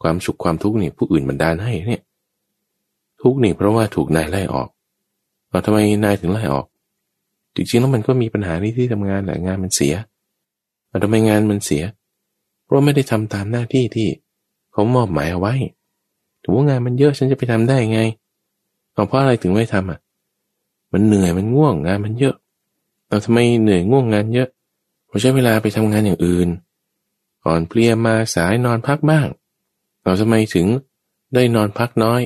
[0.01, 2.01] ความสุขความทุกข์นี่ผู้อื่นบันดาลให้เนี่ย
[3.21, 4.67] ทุกข์นี่เพราะว่าถูกนายไล่ออก
[5.49, 6.65] เราทำไมนายถึงไล่ออก
[7.55, 9.93] จริงๆแล้วมันก็มีปัญหาที่ที่ทำงานแหละงานมันเสีย
[10.89, 11.83] เราทำไมงานมันเสีย
[12.63, 14.07] เพราะไม่ได้ทำตามหน้าที่ที่
[14.71, 15.53] เขามอบหมายเอาไว้
[16.43, 18.01] ถือว่างานมันเยอะฉันจะไปทำได้ไง
[18.93, 19.99] เอาเพราะอะไรถึงไม่ทำอะ
[20.93, 22.35] มันเหนื่อยมันง่วงงานมันเยอะ
[23.07, 24.49] เราทำไมเหนื่อยง่วงงานเยอะ
[25.21, 26.49] ใช้เวลาไปทำงานอย่างอื่น
[27.45, 29.27] ก่อนเพลียมาสายนอนพักบ้าง
[30.03, 30.67] เราทำไมถึง
[31.33, 32.21] ได้นอนพักน้อย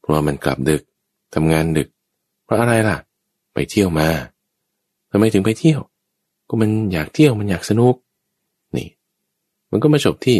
[0.00, 0.82] เพราะมันกลับดึก
[1.34, 1.88] ทำงานดึก
[2.44, 2.98] เพราะอะไรล่ะ
[3.54, 4.08] ไปเที่ยวมา
[5.10, 5.80] ทำไมถึงไปเที่ยว
[6.48, 7.94] ก็มันอยากเที่ยวมันอยากสนุก
[8.76, 8.88] นี่
[9.70, 10.38] มันก็มาจบที่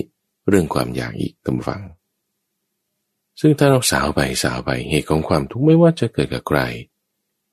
[0.48, 1.82] เรื่องความอยากอีกตำฟัง
[3.40, 6.60] ซึ่งถ้าเราสาวไปสาวไปเหตุของความทุกข์ไม่ว่าจะเกิดกับใคร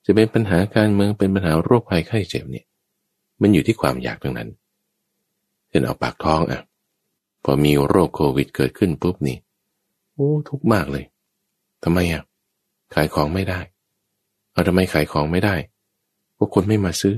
[0.05, 2.65] จะเป็นปัญหาการเมืองเป็นปัญหาโรคภัยไข้เจ็บเนี่ย
[3.41, 4.49] มันอยู่ที่ความอยากทั้งนั้น
[5.69, 6.61] เช่นเอาปากท้องอะ
[7.43, 9.37] พอมีโรคโควิดเกิดขึ้นปุ๊บนี่
[10.13, 11.05] โอ้ทุกมากเลย
[11.83, 12.23] ทำไมอะ
[12.93, 13.59] ขายของไม่ได้
[14.51, 15.55] เอาทำไมขายของไม่ได้
[16.37, 17.15] พวกคนไม่มาซื้อ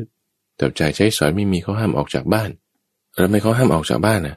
[0.60, 2.50] จับจ่ายใช้สอยไม่มีเขาห้ามออกจากบ้าน
[3.12, 4.36] แล้วทำไมเขาห้ามออกจากบ้านนะ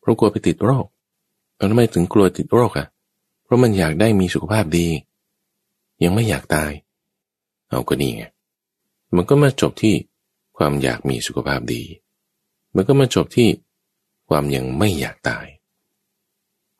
[0.00, 0.86] เพราะกลัวไปติดโรค
[1.56, 2.86] แล้วทำไมถึงกลัวติดโรคอะ
[3.44, 4.86] เพราะมันอยากได้มีสุขภาพดี
[6.02, 6.72] ยังไม่อยากตาย
[7.68, 8.24] เอาก็นี่ไง
[9.14, 9.94] มันก็มาจบที่
[10.58, 11.82] ความอยากมีสุขภาพดี
[12.74, 13.48] มันก็มาจบที่
[14.28, 15.46] ความยังไม่อยากตาย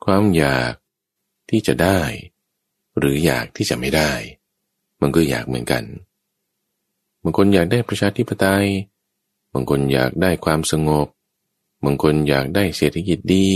[0.05, 0.73] ความอยาก
[1.49, 1.99] ที่จะได้
[2.97, 4.11] หรืออยากที่จะไม่ได้
[5.01, 5.83] มันก็อยากเหมือนกัน
[7.23, 8.67] บางคนอยากได้ประชาธิปไตย
[9.53, 11.07] บางคนอยากได้ความสงบ
[11.85, 13.47] บางคนอยากได้เศรษฐกิจดี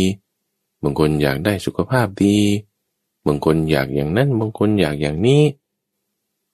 [0.84, 2.38] บางคนอยากได้สุขภาพดี
[3.28, 5.44] บางคนอยากอย่างนั้น บางคนอยากอย่างนี้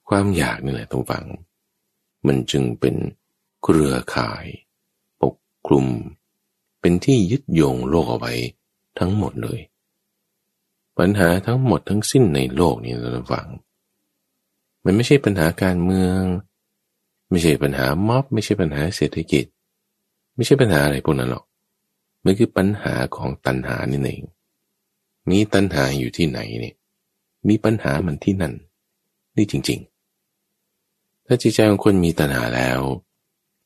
[0.10, 1.26] ความอยากนี่แหละทุกฝัง
[2.26, 2.96] มันจึงเป็น
[3.64, 4.46] เครือข่าย
[5.22, 5.36] ปก
[5.68, 5.88] คลุม
[6.80, 8.34] เป็นที่ยึดโยงโลกเอาไว้
[9.00, 9.60] ทั้งหมดเลย
[10.98, 13.48] ปัญหาทั้งหมดทั้งสิ้นในโลกนี้ทุกฝัง
[14.84, 16.22] มันไม่ใช่ปัญหาการเมือง
[17.30, 19.46] ไม่ใช่ปัญหาม็อบ ไม่ใช่ปัญหาเศรษฐกิจ
[20.36, 21.46] ไม่ใช่ปัญหาอะไรพวกนั้นหรอก
[22.24, 24.24] มันคือปัญหาของตัณหานี่เอง
[25.30, 26.76] มีตัณหาอยู่ที่ไหนเนี่ย
[27.48, 28.54] มีปัญหามันที่นั่น
[29.36, 29.80] นี่จริง
[30.58, 32.80] ๆ ถ้าจิตใจของคนมีตัณหาแล้ว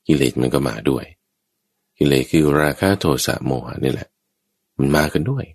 [0.08, 1.06] กิเลสมันก็มาด้วย
[1.98, 4.10] กิเลสคือราคะโทสะโมหะนี่แหละ
[4.78, 5.46] มันมากันด้วย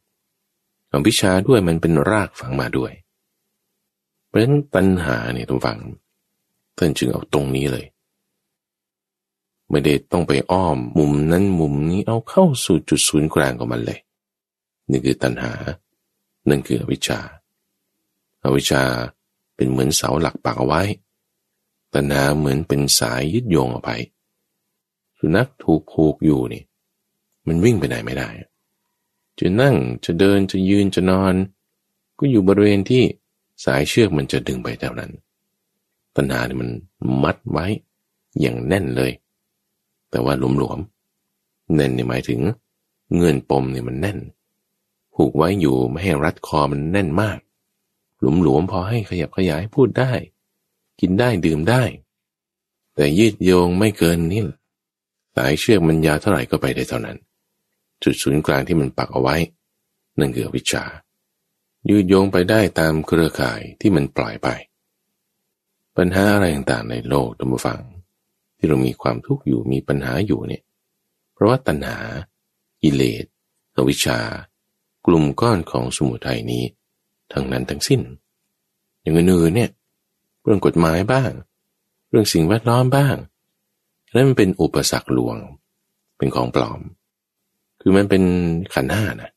[0.91, 2.93] อวิชาด้วยมันเป็นรากฝังมาด้วย
[4.27, 5.79] เพราะฉะนั้นตัณหาเนี่ยต้องฟัง
[6.77, 7.87] ท่านจึงเอาตรงนี้เลย
[9.71, 14.01] ไม่ได้ต้องไปอ้อมมุมนั้นมุมนี้เอาเข้าสู่จุดศูนย์กลางของมันเลย
[14.91, 15.53] นี่คือตัณหา
[16.49, 17.21] นั่นคืออวิชชา
[18.45, 18.83] อาวิชชา
[19.57, 20.83] เป็นเหมือนเสาหลักปักเอาไว้
[21.95, 23.91] ตัณหาเหมือนเป็นสายยึดโยงเอาไป
[25.19, 26.63] สุนัขถูกผูกอยู่นี่
[27.47, 28.29] มันวิ่งไปไหนไม่ได้
[29.39, 31.35] จะนั่งจะเดินจะยืนจะนอน
[32.19, 33.03] ก็อยู่บริเวณที่
[33.65, 35.13] สายเชือกมันจะดึงไปเท่านั้น
[36.15, 36.71] ตัณหาเนี่ยมัน
[37.23, 37.67] มัดไว้
[38.41, 39.13] อย่างแน่นเลย
[40.11, 42.41] แต่ว่าหลวมๆแน่นนี่หมายถึง
[43.15, 44.19] เงื่อนปมเนี่ยมันแน่น
[45.15, 47.39] ผูกไว้อยู่ไม่ให้รัดคอมันแน่นมาก
[48.43, 50.13] หลวมๆพอให้ขยับขยายพูดได้
[51.01, 51.83] กินได้ดื่มได้
[52.95, 54.43] แต่ยืดโยงไม่เกินนี่
[55.37, 57.19] สายเชือกมันยาวเท่าไหร่ก็ไปได้เท่านั้น
[58.03, 59.37] จุดศูนย์กลางที่มันปักเอาไว้
[60.19, 60.85] นั่นคือวิชา
[61.89, 64.49] ยืดโยงไปได้ตามเครือข่ายที่มันปล่อยไป
[65.97, 67.81] ปัญหาอะไรต่างๆในโลกตัมฟัง
[68.57, 70.63] ที่เรามีความทุกข์อยู่มีปัญหาอยู่เนี่ย
[71.35, 71.99] เพราะว่าตัณหา
[72.83, 73.25] กิเลส
[73.77, 74.19] อวิชชา
[75.07, 76.65] กลุ่มก้อนของสมุทัยนี้
[77.33, 78.01] ทั้งนั้นทั้งสิ้น
[79.01, 79.71] อย่างอื่นๆเนี่ย
[80.43, 81.31] เรื่องกฎหมายบ้าง
[82.11, 83.17] เรื่องสิ่งแวดล้อมบ้าง
[84.15, 85.37] นั่นมันเป็นอุปสรรคลวง
[86.19, 86.81] เป็นของปลอม
[87.81, 88.23] คือมันเป็น
[88.75, 89.31] ขันห้านะ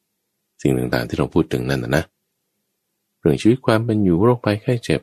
[0.62, 2.03] สิ่งต่างๆที่เราพูดถึงนั่นนะนะ
[3.19, 5.01] เรื่องชีวิตความเป็นอยู่โรคภัยไข้เจ็บ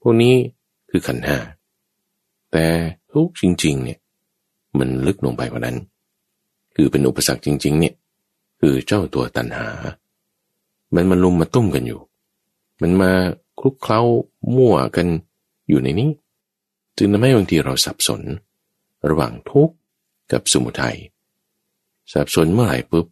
[0.00, 0.34] พวกนี้
[0.90, 1.38] คือขันห้า
[2.52, 2.64] แต่
[3.12, 3.98] ทุกจริง ๆ เนี่ย
[4.78, 5.76] มันลึกลงไปกว่านั้น
[6.74, 7.94] คือเป็นอุปสรรคจริง ๆ เนี่ย
[8.60, 9.66] คือเจ้าตัวตันหา
[10.94, 12.00] มันมาลุมมาตุ้มกันอยู่
[12.82, 13.10] มันมา
[13.60, 14.00] คลุกเคล้า
[14.56, 15.06] มั่วกัน
[15.68, 16.10] อยู่ในนี้
[16.96, 18.22] จึงทำให้บางทีเราสับสน
[19.08, 19.74] ระหว่างทุกข์
[20.32, 20.98] กับสมุทัย
[22.12, 23.06] สับสนเมื่อไหร่ปุ๊บ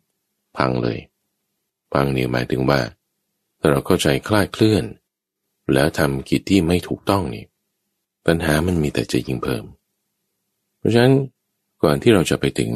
[0.56, 0.98] พังเลย
[1.92, 2.80] พังนี่หมายถึงว่า
[3.58, 4.84] ถ้าเราเข้าใจคลาดเคลื่อน
[5.72, 7.44] แล้วทำกิจที่ไม่ถูกต้องนี่
[8.26, 9.64] ปัญหามันมีแต่จะยิ่งเพิ่ม
[10.78, 11.14] เพราะฉะนั้น
[11.82, 12.70] ก่อนที่เราจะไปถึง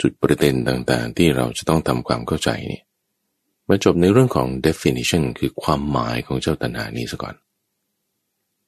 [0.00, 2.84] จุดประเด็นต่างๆ ที่เราจะต้องทำความเข้าใจเนี่ย
[3.68, 7.34] มาจบในเรื่องของ definition คือความหมายของเจ้าตัณหานี้ซะก่อน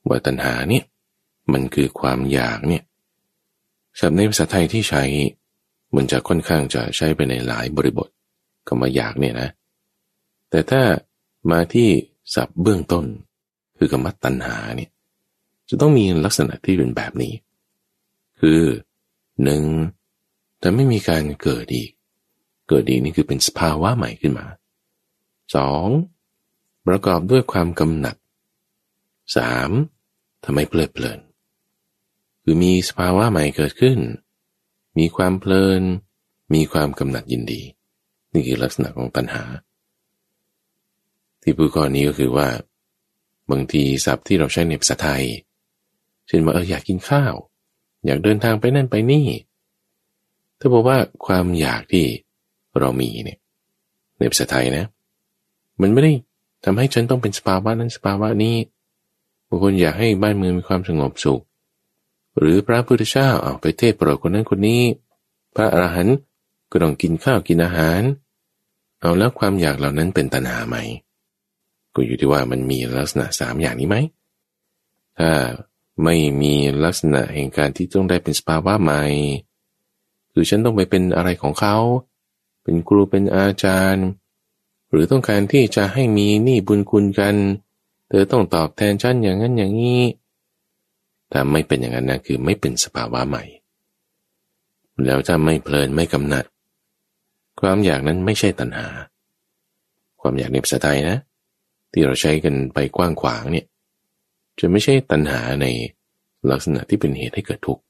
[0.08, 0.84] ว่าตัณหาเนี่ย
[1.52, 2.82] มันคือความอยากเนี่ย
[3.98, 5.02] ศัพท์ในภาษาไทยที่ใช้
[5.96, 8.08] มันจะค่อนข้างจะใช้ไปในหลายบริบท
[8.66, 9.48] คำว่าอยากเนี่ยนะ
[10.50, 10.82] แต่ถ้า
[11.50, 11.88] มาที่
[12.34, 13.04] ศัพท์เบื้องต้น
[13.78, 14.90] คือคำว่าตัณหาเนี่ย
[15.68, 17.34] จะต้องมีลักษณะที่เป็นแบบนี้
[18.40, 18.60] คือ
[19.44, 19.62] หนึ่ง
[20.60, 21.90] แต่ไม่มีการเกิดอีก
[22.68, 24.46] เกิดอีกนี่คือเป็นสภาวะใหม่ขึ้นมา
[25.56, 25.86] สอง
[26.86, 28.16] ประกอบด้วยความกำหนัด
[29.36, 29.70] สาม
[30.44, 31.20] ทำให้เพลิดเพลิน
[32.52, 33.98] คือมีสภาวะใหม่เกิดขึ้น
[34.98, 35.82] มีความเพลิน
[36.54, 37.62] มีความกำหนัดยินดี
[38.32, 39.44] นี่คือลักษณะของตัณหา
[41.42, 42.48] ที่พูดก่อนนี้ก็คือว่า
[43.50, 45.24] บางทีศัพท์ที่เราใช้ในภาษาไทย
[46.26, 47.34] เช่นว่าเอออยากกินข้าว
[48.06, 49.26] อยากเดินทางไปนั่นไปนี่
[50.58, 52.04] ถ้าบอกว่าความอยากที่
[52.78, 53.38] เรามีเนี่ย
[54.18, 54.84] ในภาษาไทยนะ
[55.80, 56.12] มันไม่ได้
[56.64, 58.54] ทำให้ฉันต้องเป็นสภาวะนั้นสภาวะนี้
[59.48, 61.42] บางคนอยากให้บ้านเมืองมีความสงบสุข
[62.38, 64.82] หรือพระพุทธเจ้าเอาไปเทศโปรดคนนั้นคนนี้
[65.54, 66.16] พระอรหันต์
[66.70, 68.02] ก็ต้องกินข้าวกินอาหาร
[69.00, 70.76] เอาแล้วความอยากเหล่านั้นเป็นตัณหาไหม
[71.94, 73.96] ก็อยู่ที่ว่ามันมีลักษณะสามอย่างนี้ไหม
[75.18, 75.32] ถ้า
[76.04, 79.02] ไม่มีลักษณะแห่งการที่ต้องได้เป็นสภาวะใหม่
[80.32, 81.76] คือฉันต้องไปเป็นอะไรของเขา
[82.62, 84.06] เป็นครูเป็นอาจารย์
[84.90, 87.36] หรือต้องการที่จะให้มีหนี้บุญคุณกัน
[88.08, 90.02] เธอต้องตอบแทนฉันอย่างนั้นอย่างนี้
[91.32, 93.44] ถ้าไม่เป็นอย่างนั้นนะคือไม่เป็นสภาวะใหม่
[95.06, 96.44] แล้วถ้าไม่เพลินไม่กำหนัด
[97.60, 98.88] ความอยากนั้นไม่ใช่ตัณหา
[100.20, 101.16] ความอยากในภาษาไทยนะ
[101.92, 103.66] ที่เราใช้กันไปกว้างขวางเนี่ย
[104.58, 105.66] จะไม่ใช่ตัณหาใน
[106.50, 107.82] ลักษณะที่เป็นเหตุให้เกิดทุกข์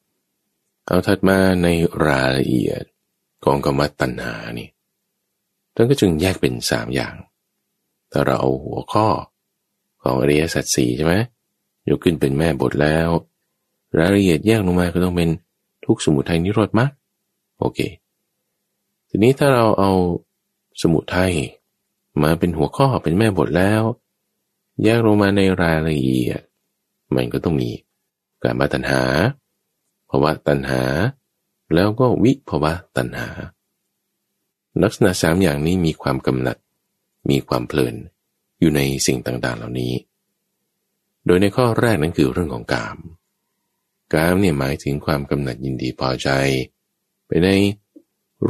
[0.87, 1.69] เอาถัดมาใน
[2.07, 2.83] รายละเอียด
[3.45, 4.69] ของกรรมตัณหานี่
[5.75, 7.15] ท่านก็จึงแยกเป็นสามอย่าง
[8.13, 9.09] ถ้าเราเอาหัวข้อ
[10.03, 11.15] ของอริยสัจสี่ใช่ไหม
[11.91, 13.09] ยกขึ้นเป็นแม่บทแล้ว
[13.99, 15.29] รายละเอียดแยกลงมาก็ต้องเป็น
[15.85, 16.91] ทุกสมุทัยนิโรธมรรค
[17.59, 17.81] โอเค
[19.09, 19.93] ทีนี้ถ้าเราเอา
[20.83, 21.33] สมุทัย
[22.23, 23.83] มาเป็นหัวข้อเป็นแม่บทแล้ว
[24.85, 26.41] แยกลงมาในรายละเอียด
[27.15, 27.71] มันก็ต้องมี
[28.43, 29.03] การมาตัณหา
[30.11, 30.83] ภาวะตัณหา
[31.75, 33.29] แล้วก็วิภาวะตัณหา
[34.83, 36.57] ลักษณะสามอย่างนี้มีความกำหนัด
[37.31, 37.95] มีความเพลิน
[38.61, 39.93] อยู่ในสิ่งต่างๆเหล่านี้
[41.27, 42.97] โดยในข้อแรกนั้นคือเรื่องของกาม
[44.13, 46.29] กามเนี่ยหมายถึงความกำหนัดยินดีพอใจ
[47.27, 47.49] ไปใน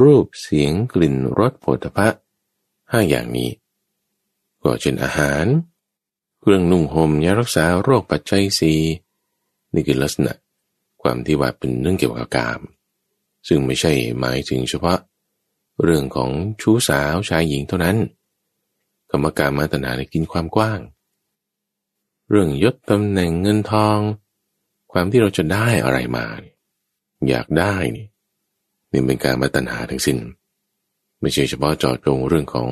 [0.01, 2.15] รูปเสียงกลิ่นรสผลิภัณ
[2.91, 3.49] ห้าอย่างนี้
[4.63, 5.45] ก็เช่นอาหาร
[6.39, 8.73] เครื่องนุ่งห่มยารักษาโรคปัจจัยสี
[9.73, 10.33] นี่คือลักษณะ
[11.01, 12.61] ความที่ว่าเป็นเรื่องเกี่ยวกับกาม
[13.47, 14.99] ซึ่งไม่ใช่หมายถึงเฉพาะ
[15.83, 17.97] เรื่องของชู้สาวชายหญิงเท่านั้น
[19.11, 20.79] กรรมการมาตนาในกินความกว้าง
[22.29, 23.99] เรื่องยศตำแหน่งเงินทอง
[24.91, 26.25] ความที่เราจะได้อะไรมา
[27.29, 28.07] อยากได้นี่
[28.91, 30.17] นี่เป็นการมาตัญหาทั้งสิน้น
[31.21, 32.69] ไม่ใช่เฉพาะจอดจงเรื่องของ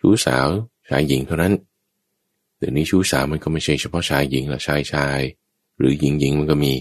[0.00, 0.48] ชู้สาว
[0.88, 1.54] ชายหญิงเท่านั้น
[2.58, 5.20] เดี๋ยวนี้ชู้สาวมันก็ไม่ใช่เฉพาะชายหญิงละชายชาย
[5.78, 6.74] หรือหญิงหญิงมันก็มี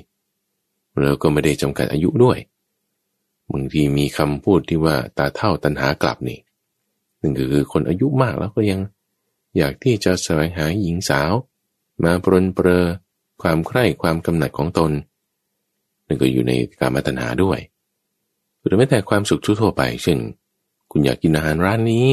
[1.01, 2.37] แล้วก็ไม่ได้จำกัดอายุด้วย
[3.51, 6.39] บางทีมีคำพูดที่ว่าตาเท่าตันหากลับนี่
[7.21, 8.81] นึ่งคือคนอายุมากแล้วก็ยัง
[9.57, 11.31] อยากที่จะแสวงหาหญิงสาว
[12.03, 12.85] มาปรนเปรอ
[13.41, 14.91] ความใคร่ความกำหนัดของตน
[16.07, 17.59] นั่นก็อยู่ในการมาตัญหาด้วย
[18.63, 20.19] หรือแม้แต่ความสุขทั่วไป เช่น
[20.91, 22.07] คุณอยากกินอาหารร้านนี้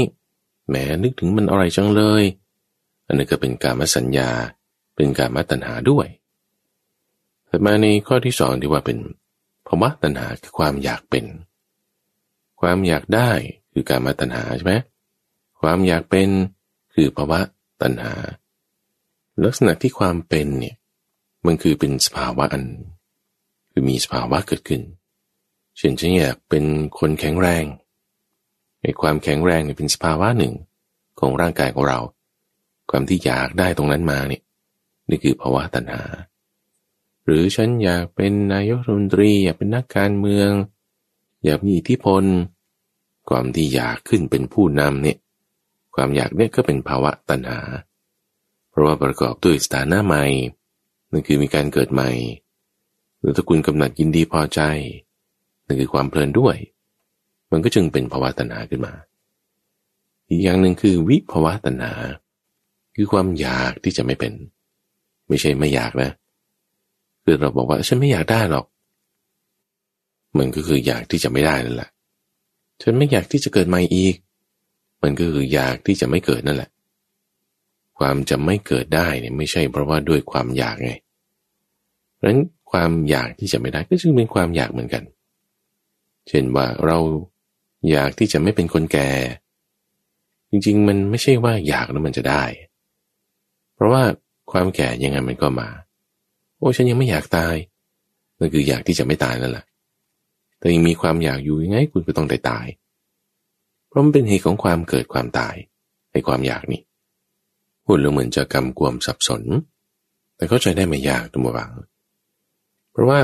[0.69, 2.25] แหมนึกถึงมันอร่อยจังเลย
[3.07, 4.31] อันนี้ก็เป็นการมาสัญญา
[4.97, 6.07] เป็นการมาตัญหาด้วย
[7.47, 8.99] แต่มาในข้อที่สองที่ว่าเป็น
[9.67, 11.25] ภาวะตัณหาคือความอยากเป็น
[12.61, 13.31] ความอยากได้
[13.73, 14.75] คือการมาตัณหาใช่ไหม
[15.61, 16.29] ความอยากเป็น
[16.95, 17.41] คือภาวะ
[17.83, 18.15] ตัณหา
[19.45, 20.75] ลักษณะที่ความเป็นเนี่ย
[21.47, 22.65] มันคือเป็นสภาวะอัน
[23.71, 24.83] คือมีสภาวะเกิดขึ้น
[25.77, 26.65] เช่นฉันอยากเป็น
[26.99, 27.65] คนแข็งแรง
[28.83, 30.55] ในความแข็งแรงเนี่ยเป็นสภาวะหนึ่ง
[31.21, 32.01] ของร่างกายของเรา
[32.91, 34.43] ความที่อยากได้ตรงนั้นมาเนี่ย
[35.09, 36.03] นี่คือภาวะตัณหา
[37.25, 40.51] หรือฉันอยากเป็นนายกรัฐมนตรีอยากเป็นนักการเมือง
[41.45, 42.25] อยากมีอิทธิพล
[43.29, 45.19] ความที่อยากขึ้นเป็นผู้นำเนี่ย
[45.95, 47.61] ความอยากเนี่ยก็เป็นภาวะตัณหา
[48.71, 50.25] เพราะว่าประกอบด้วยสถานะใหม่
[51.15, 52.11] นั่นคือมีการเกิดใหม่
[53.21, 54.61] หรือถ้าคุณกำหนัดยินดีพอใจ
[55.67, 56.57] นั่นคือความเพลินด้วย
[57.53, 58.95] มันก็จึงเป็นภาวะตัณหาขึ้นมา
[60.29, 61.93] อีกอย่างหนึ่งคือวิภาวะตัณหา
[62.97, 64.33] คือความอยากที่จะไม่เป็น
[65.29, 66.11] ไม่ใช่ไม่อยากนะ
[67.25, 68.67] คือเราบอกว่าฉันไม่อยากได้หรอก
[70.39, 71.91] มันก็คืออยากที่จะไม่ได้นั่นแหละ
[72.83, 74.15] ฉันไม่อยากที่จะเกิดใหม่อีก
[75.03, 76.71] มันก็คืออยากที่จะไม่เกิดนั่นแหละ
[77.99, 80.93] ความจะไม่เกิดได้เนี่ยไม่ใช่เพราะว่าด้วยความอยากไง
[82.27, 82.39] นั้น
[82.71, 85.03] ความอยากที่จะไม่ได้ก็จึงเป็นความอยากเหมือนกัน
[86.29, 86.99] เช่นว่าเรา
[87.91, 89.11] อยากที่จะไม่เป็นคนแก่
[90.51, 92.45] จริงๆ มันไม่ใช่ว่าอยากแล้วมันจะได้
[93.75, 94.03] เพราะว่า
[94.53, 95.69] ความแก่ยังไงมันก็มา
[96.59, 97.57] โอ้ฉันยังไม่อยากตาย
[98.39, 99.65] นั่นคืออยากที่จะไม่ตายนั่นแหละ
[100.59, 102.67] แต่ยังมีความอยากอยู่ยังไงคุณก็ต้องได้ตาย
[103.89, 105.55] เพราะมันเป็นเหตุของความเกิดความตาย
[106.13, 106.81] ในความอยากนี่
[107.85, 109.43] พูดแล้วเหมือนจะกำกวมสับสน
[110.37, 111.71] แต่เข้าใจได้ไม่ยากตัวบัง
[112.95, 113.21] เพราะว่า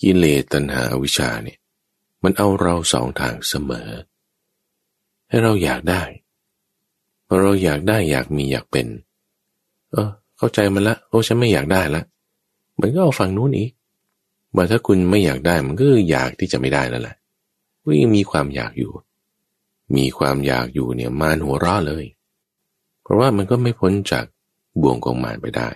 [0.00, 1.58] กิเลสตัณหาวิชาเนี่ย
[2.22, 3.88] มันเอาเราสองทางเสมอ
[5.28, 6.02] ให้เราอยากได้
[7.26, 8.86] พอเราอยากได้อยากมีอยากเป็น
[9.90, 12.02] เออ เข้าใจมันละโอ้ฉันไม่อยากได้ละ
[12.80, 13.70] มันก็เอาฝั่งนู้นอีก
[14.54, 17.16] ว่าถ้าคุณไม่อยากได้มันก็อยากที่จะไม่ได้นั่นแหละ
[17.82, 18.92] ก็ยังมีความอยากอยู่
[19.96, 22.04] มีความอยากอยู่เนี่ยมารหัวเราะเลย
[23.02, 24.24] เพราะว่ามันก็ไม่พ้นจาก
[24.80, 25.68] บ่วงของมารไปได้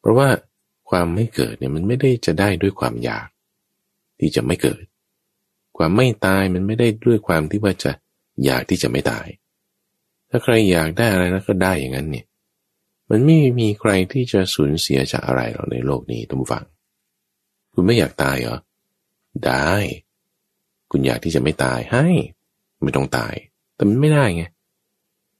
[0.00, 0.28] เพราะว่า
[0.90, 3.26] ความไม่เกิดเนี่ยมันไม่ได้จะได้ด้วยความอยาก
[4.20, 4.82] ที่จะไม่เกิด
[5.76, 7.92] ความไม่ตายมันไม่ได้ด้วยความที่ว่าจะ
[8.44, 9.26] อยากที่จะไม่ตาย
[10.30, 12.26] ถ้าใครอยากได้อะไรแล้วก็ได้อย่างนั้นเนี่ย
[13.10, 16.64] มันไม่มีใครที่จะสูญเสียจากอะไรหรอกในโลกนี้ทุกฝัง
[17.72, 18.58] คุณไม่อยากตายเหรอ
[19.46, 19.70] ได้
[20.90, 22.06] คุณอยากที่จะไม่ตายให้
[22.82, 23.34] ไม่ต้องตาย
[23.74, 24.44] แต่มันไม่ได้ไง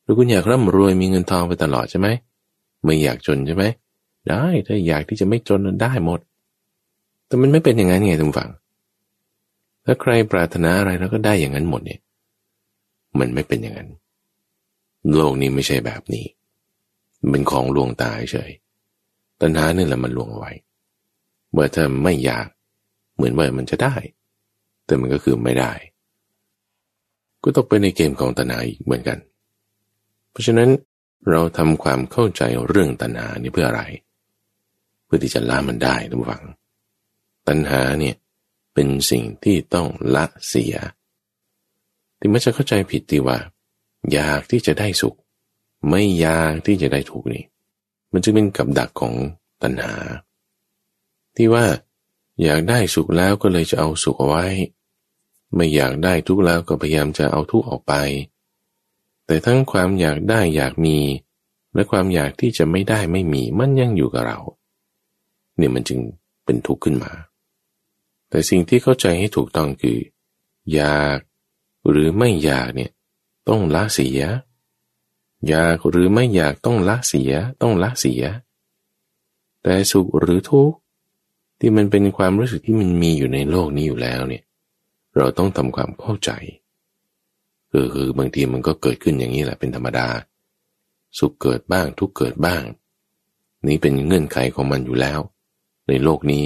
[0.03, 2.09] หรือคุณอยากร่ำรวยมีเงินทองไปตลอดใช่ไหม
[2.83, 6.21] ไม่อยากจนใช่ไหมไได้ถ้าอยากที่จะไม่จนได้หมด
[7.27, 8.51] แต่มันไม่เป็นอย่างนั้นไงทุกฝัง
[9.85, 12.01] ถ้าใครปรารถนาอะไรแล้วก็ได้อย่างนั้นหมดเนี่ย
[13.19, 13.89] มันไม่เป็นอย่างนั้น
[15.15, 16.27] โลกนี้ไม่ใช่แบบนี้
[17.31, 18.51] เป็นของลวงตาเฉย
[19.41, 20.53] ตัณหาเนี่ยแหละมันลวงเอาไว้
[21.53, 22.47] เมื่อเธอไม่อยาก
[23.15, 23.95] เหมือนว่ามันจะได้
[24.87, 25.73] แต่มันก็คือไม่ได้
[27.43, 29.19] ก็ตกไปในเกมของตัณหาอีกเหมือนกัน
[30.31, 30.71] เพราะฉะนั้น
[31.31, 36.45] เราทำความเข้าใจเรื่องตัณหานี่เพื่ออะไรเพื่อที่จะละมันได้ทุกฝัง
[37.49, 38.17] ตัณหาเนี่ย
[38.75, 40.75] เป็นสิ่งที่ต้องละเสีย
[42.19, 43.39] ที่มันจะเข้าใจผิดที่ว่า
[44.13, 45.17] อยากที่จะได้สุข
[45.91, 47.45] ไม่อยากที่จะได้ทุกข์นี่
[48.13, 49.15] มันจะเป็นกับดักของ
[49.63, 49.95] ตัณหา
[51.37, 51.65] ที่ว่า
[52.43, 54.47] อยากได้สุขแล้วก็เลยจะเอาสุขเอาไว้
[55.55, 57.95] ไม่อยากได้ทุกข์แล้วก็พยายามจะเอาทุกข์ออกไป
[59.27, 60.99] แต่ทั้งความอยากได้อยากมี
[61.75, 64.39] และความอยากที่จะไม่ได้ไม่มีมันยังอยู่กับเรา
[65.61, 66.01] เนี่ยมันจึง
[66.45, 67.13] เป็นทุกข์ขึ้นมา
[68.29, 69.99] แต่สิ่งที่เข้าใจให้ถูกต้องคือ
[70.75, 71.19] อยาก
[71.91, 72.91] หรือไม่อยากเนี่ย
[73.49, 74.21] ต้องละเสีย
[75.49, 78.23] อยากหรือไม่อยากต้องละเสีย ต้องละเสีย
[79.63, 80.77] แต่สุขหรือทุกข์
[81.61, 84.45] ที่มันเป็นความรู้สึกที่มันมีอยู่ในโลกนี้อยู่แล้วเนี่ย
[85.17, 86.31] เราต้องทำความเข้าใจ
[87.71, 90.09] คือคือบางทีมันก็เกิดขึ้นอย่างนี้แหละเป็นธรรมดา
[91.19, 92.63] สุขเกิดบ้างทุกเกิดบ้าง
[93.67, 95.21] นี้เป็นเงื่อนไขของมันอยู่แล้ว
[95.91, 96.45] ในโลกนี้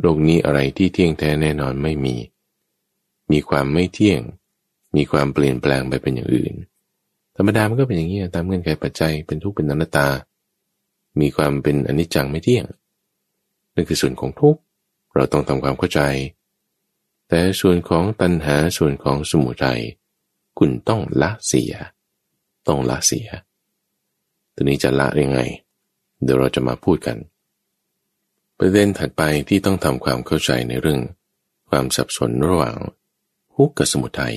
[0.00, 2.16] โลกนี้อะไรที่เที่ยงแท้แน่นอนไม่มี
[3.32, 4.20] มีความไม่เที่ยง
[4.96, 6.52] มีความเปลี่ยนแปลงไปเป็นอย่างอื่น
[7.36, 10.08] ธรรมดามันก็เป็นอย่างนี้ตามเงื่อนไขปัจจัยเป็นทุกข์เป็นอนัตตา
[11.20, 12.64] มีความเป็นอนิจจังไม่เที่ยง
[13.74, 14.60] นั่นคือส่วนของทุกข์
[15.14, 16.00] เราต้องทำความเข้าใจ
[17.28, 19.80] แต่ส่วนของตัณหาส่วนของสมุทัย
[20.58, 21.74] คุณต้องละเสีย
[22.68, 23.28] ต้องละเสีย
[24.54, 25.40] ทีนี้จะละยังไง
[26.22, 27.16] เดี๋ยวเราจะมาพูดกัน
[28.58, 31.00] ประเด็นถัดไปที่ต้องทำความเข้าใจในเรื่อง
[31.68, 32.76] ความสับสนระหว่าง
[33.54, 34.36] ทุกข์กับสมุทัย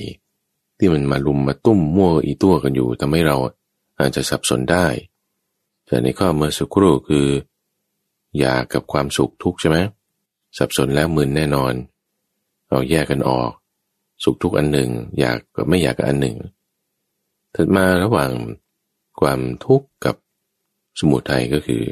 [0.78, 3.36] ที่มันมาลุมมาตุ้มมั่วอีตัวกันอยู่ทำให้เรา
[3.98, 4.86] อาจจะสับสนได้
[5.86, 7.26] แต่ในข้อเมื่อสักครู่คือ
[8.38, 9.78] อยากกับความสุขทุกข์ใช่ไหม
[10.58, 11.72] สับสนแล้วมึนแน่นอน
[12.68, 13.50] เราแยกกันออก
[14.24, 16.36] สุขทุกอันหนึ่ง อยากกับไม่อยากกับอันหนึ่ง
[17.54, 18.30] ถัดมาระหว่าง
[19.20, 20.16] ความทุกข์กับ
[20.98, 21.82] สมุทัยก็คือ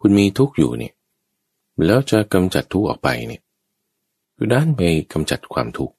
[0.00, 0.94] คุณมีทุกข์อยู่เนี่ย
[1.86, 3.42] แล้วจะกำจัดทุกข์ออกไปเนี่ย
[4.36, 4.80] คือด้านไป
[5.12, 5.94] กำจัดความทุกข์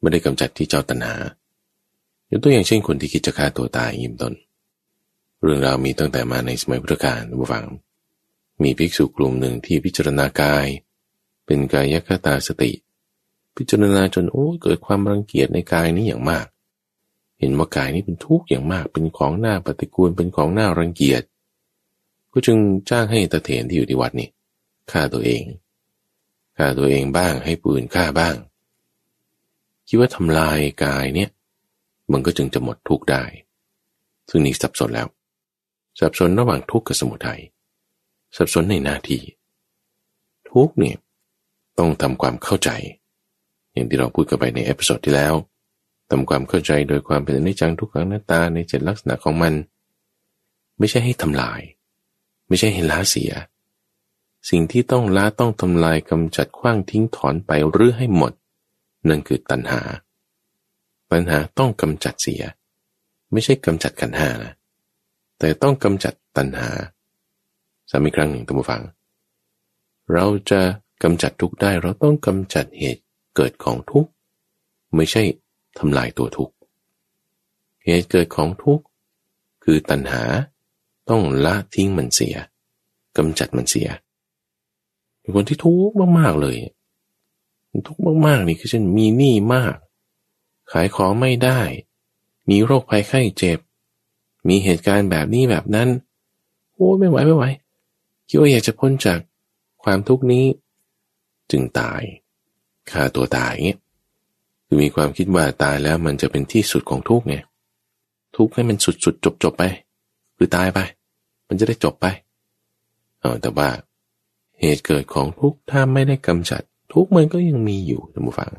[0.00, 1.14] ไม่ได้กำจัดที่เจ้าตัณหา
[2.30, 4.34] ยกตัวอย่างเช่นคนที่คิดจะฆ่าตัวตายยิมตน
[5.42, 7.64] เรื่องราวมีตั้งแต่มาในสมัยพุทธกาลผู้ฟัง
[8.62, 10.66] มีภิกษุกลุ่มหนึ่งที่พิจารณากาย
[11.46, 12.72] เป็นกายคตาสติ
[13.56, 16.46] พิจารณาจนโอ้เกิดความรังเกียจในกายนี้อย่างมาก
[17.38, 21.22] เห็นว่ากายนี้เป็นทุกข์อย่างมาก เป็นของหน้าปฏิกูลเป็นของหน้ารังเกียจ
[22.38, 22.58] ก็จึง
[22.90, 24.28] จ้างให้ตะเถนที่อยู่ที่วัดนี่
[24.90, 25.42] ฆ่าตัวเอง
[26.56, 28.34] ฆ่าตัวเองบ้างให้ปืนฆ่าบ้าง
[29.88, 31.30] คิดว่าทำลายกายเนี่ย
[32.12, 33.24] มันก็จึงจะหมดทุกข์ได้
[34.30, 35.08] ซึ่งนี่สับสนแล้ว
[35.98, 37.40] สับสนระหว่างทุกข์กับสมุทัย
[38.36, 39.22] สับสนในหน้าที่
[40.50, 40.96] ทุกข์เนี่ย
[41.78, 42.70] ต้องทำความเข้าใจ
[43.72, 45.34] อย่างที่เราพูดกันไปใน episode ที่แล้ว
[46.10, 49.54] ทำความเข้าใจโดยความเป็นอนิจจังทุกขังอนัตตาในเจ็ดลักษณะของมัน
[50.78, 51.60] ไม่ใช่ให้ทำลาย
[52.46, 53.32] ไม่ใช่ให้ละเสีย
[54.50, 58.32] สิ่งที่ต้องละต้องทำลายกำจัดขว้างทิ้งถอนไปหรือให้หมด
[59.08, 59.80] นั่นคือตัณหา
[61.10, 62.42] ตัณหาต้องกำจัดเสีย
[63.32, 64.52] ไม่ใช่กำจัดกันหานะ
[65.38, 66.68] แต่ต้องกำจัดตัณหา
[67.90, 68.82] สามีครั้งหนึ่งตัมฟัง
[70.12, 70.60] เราจะ
[71.02, 73.02] กำจัดทุกได้เราต้องกำจัดเหตุ
[73.36, 74.06] เกิดของทุก
[74.94, 75.22] ไม่ใช่
[75.78, 76.50] ทำลายตัวทุก
[77.84, 78.80] เหตุเกิดของทุก
[79.64, 80.22] คือตัณหา
[81.08, 82.36] ต้องละทิ้งมันเสีย
[83.16, 83.88] กำจัดมันเสีย
[85.20, 86.56] เป็นคนที่ทุกข์มากๆเลย
[87.88, 89.74] ทุกข์มากๆนี่คือเช่นมีหนี้มาก
[90.72, 91.60] ขายของไม่ได้
[92.50, 93.58] มีโรคภัยไข้เจ็บ
[94.48, 95.88] มีเหตุการณ์แบบนี้แบบนั้น
[96.74, 97.44] โอ้ไม่ไหวไม่ไหว
[98.28, 99.18] คิดว่าอยากจะพ้นจาก
[99.82, 100.44] ความทุกข์นี้
[101.50, 102.02] จึงตาย
[102.90, 103.80] ฆ่าตัวตายเงี้ย
[104.66, 107.36] คือมีความคิดว่าตายแล้วมันจะเป็นที่สุดของทุกข์ไง
[108.36, 109.62] ทุกข์ให้มันสุดๆจบๆไป
[110.36, 110.78] คือตายไป
[111.48, 112.06] มันจะได้จบไป
[113.20, 113.68] เออแต่ว่า
[114.60, 118.50] เหตุเกิดของทุกข์ถ้าไม่ได้กำจัด ทุกข์มันก็ยังมีอยู่ท่านผู้ฟัง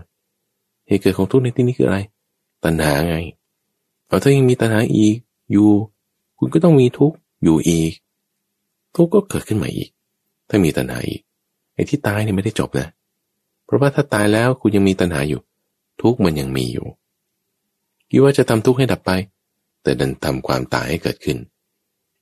[0.87, 1.99] เหตุเกิดของทุกข์ในที่นี้คืออะไร
[2.63, 3.17] ตัณหาไง
[4.09, 5.15] พอถ้ายังมีตัณหาอีก
[5.51, 5.69] อยู่
[6.39, 7.91] คุณก็ต้องมีทุกข์อยู่อีก
[8.95, 9.89] ทุกข์ก็เกิดขึ้นมาอีก
[10.49, 11.21] ถ้ามีตัณหาอีก
[11.73, 12.87] ไอ้ที่ตายเนี่ยไม่ได้จบนะ
[13.65, 15.41] เพราะว่าถ้าตายแล้วคุณยังมีตัณหาอยู่
[16.01, 16.87] ทุกข์มันยังมีอยู่
[18.09, 19.11] คิดว่าจะทำทุกข์ให้ดับไป
[19.83, 21.37] แต่ดันทำความตายให้เกิดขึ้น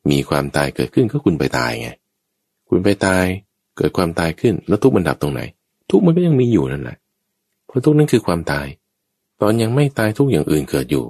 [0.10, 1.90] มีความตายเกิดขึ้นก็คุณไปตายไง
[2.70, 3.26] คุณไปตาย
[3.78, 5.42] เกิดความตายขึ้น แล้วทุกข์มันดับตรงไหน
[5.90, 6.98] ทุกข์มันก็ยังมีอยู่นั่นแหละ
[7.68, 8.68] เพราะทุกข์นั้นคือความตาย
[9.42, 11.06] ตอนยังไม่ตายทุกอย่างอื่นเกิดอยู่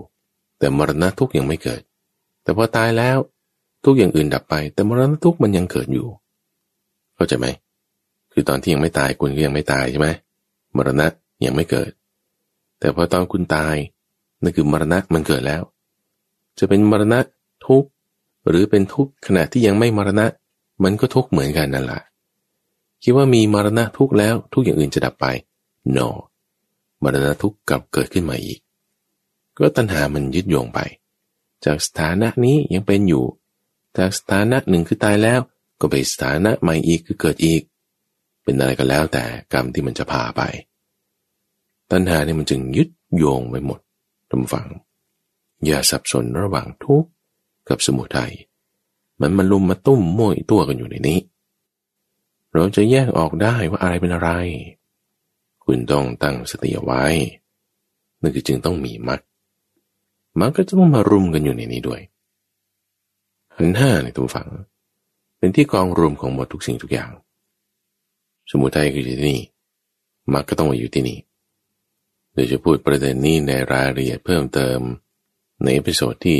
[0.59, 1.81] แต่มรณะทุกยังไม่เกิด
[2.43, 3.17] แต่พอตายแล้ว
[3.85, 6.07] ทุกอย่างอื่นดับไป แต่มรณะทุกมันยังเกิดอยู่
[7.15, 7.47] เข้าใจไหม
[8.31, 10.07] คือตอนที่ยังไม่ตายคุณก็ยังไม่ตายใช่ไหม
[10.77, 11.07] มรณะ
[11.45, 11.91] ยังไม่เกิด
[12.79, 13.75] แต่พอตอนคุณตาย
[14.41, 15.61] นั่นคือมรณะมันเกิดแล้ว
[16.59, 17.19] จะเป็นมรณะ
[17.67, 17.83] ทุก
[18.47, 20.25] หรือเป็นทุกข์ขณะที่ยังไม่มรณะ
[20.83, 22.01] มันก็ทุกข์เหมือนกันนั่นแหละ
[23.03, 25.25] คิดว่ามีมรณะทุกข์แล้วทุกอย่างอื่นจะดับไป
[25.95, 26.07] no
[27.03, 28.59] มรณะทุกข์กลับเกิดขึ้นมาอีก
[29.57, 30.79] ก็ตัณหามันยึดโยงไป
[31.65, 33.25] จากสถานะนี้ยังเป็นอยู่
[33.97, 35.39] จากสถานะหนึ่งคือตายแล้ว
[35.79, 37.61] ก็ไปสถานะใหม่อีกคือเกิดอีก
[38.43, 39.23] เป็นอะไรก็แล้วแต่
[39.53, 40.41] กรรมที่มันจะพาไป
[41.91, 43.79] ตัณหาเนี่ยมันจึงยึดโยงไปหมด
[44.29, 44.67] ทำฝัง
[45.65, 47.09] อย่าสับสนระหว่างทุกข์
[47.69, 48.33] กับสมุทัย
[49.21, 51.19] มันมันลุมมาตุ้มมั่วตัวกันอยู่ในนี้
[52.53, 54.29] เราจะแยกออกได้ว่าอะไรเป็นอะไร
[55.63, 57.03] คุณต้องตั้งสติเอาไว้
[58.21, 59.19] นั่นคือจึงต้องมีมัด
[60.39, 62.01] มันก็จะต้องมารุมกันอยู่ในนี้ด้วย
[63.55, 64.49] หันห้าในตัวฝัง
[65.37, 67.11] เป็นที่กองรวมของหมดทุกสิ่งทุกอย่าง
[68.49, 69.41] สมุทัยคืออยู่ที่นี่
[70.33, 71.19] มรรคก็ต้องมาอยู่ที่นี่
[72.33, 74.79] เดี๋ยวจะพูดประเด็นนี้ในรายละเอียดเพิ่มเติม
[75.63, 76.39] ใน episode ที่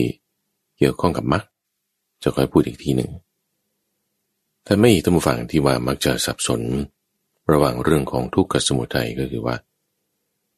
[0.77, 1.43] เกี่ยวข้องกับมรรค
[2.23, 3.11] จะค่อยพูดอีกทีหนึ่ง
[4.63, 6.61] แต่ไม่ท่านฟังที่ว่ามักจะสับสน
[7.51, 9.55] ระหว่างเรื่องของทุกข์กับสมุทัยก็คือว่า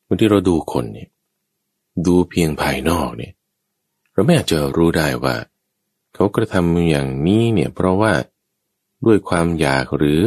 [0.08, 1.10] บางทีเราดูคนเนี่ย
[2.06, 3.34] ดูเพียงภายนอกเนี่ย
[4.14, 5.36] เราไม่อาจจะรู้ได้ว่า
[6.14, 8.14] เขากระทำอย่างนี้เนี่ยเพราะว่า
[9.06, 10.20] ด้วยความอยากหรือ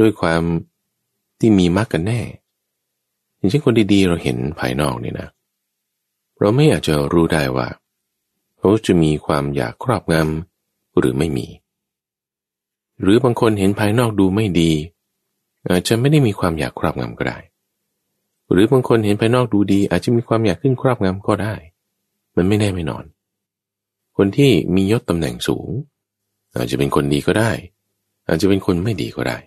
[0.00, 0.42] ด้วยความ
[1.38, 2.20] ที่มีมรรคกันแน่
[3.36, 5.28] อย่างเช่นคนดีๆ เราเห็นภายนอกนี่นะ
[6.38, 7.66] เราไม่อาจจะรู้ได้ว่า
[8.60, 11.46] เขาจะมีความอยากครอบงำหรือไม่มี
[13.00, 14.72] หรือบางคนเห็นภายนอกดูไม่ดี
[15.68, 17.38] อาจจะไม่ได้มีความอยากครอบงำก็ได้
[18.50, 21.54] หรือบางคนเห็นภายนอกดูดี อาจจะมีความอยากขึ้นครอบงำก็ได้
[22.36, 23.04] มันไม่แน่ไม่นอน
[24.16, 25.68] คนที่มียศตำแหน่งสูง
[26.56, 27.50] อาจจะเป็นคนดีก็ได้
[28.28, 29.38] อาจจะเป็นคนไม่ดีก็ได้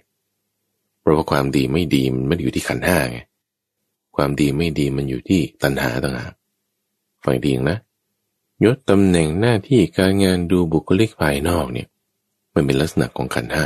[1.00, 3.20] เพราะว่าความดีไม่ดีมันไม่ได้อยู่ที่ขันห้าไง
[4.16, 6.34] ความดีไม่ดีมันอยู่ที่ตัณหาต่างหาก
[7.24, 7.80] ฟังดีนะ
[8.64, 11.88] ยศตำแหน่งหน้าที่การงานดูบุคลิกภายนอกเนี่ย
[12.54, 13.66] มันเป็นลักษณะของขันห้า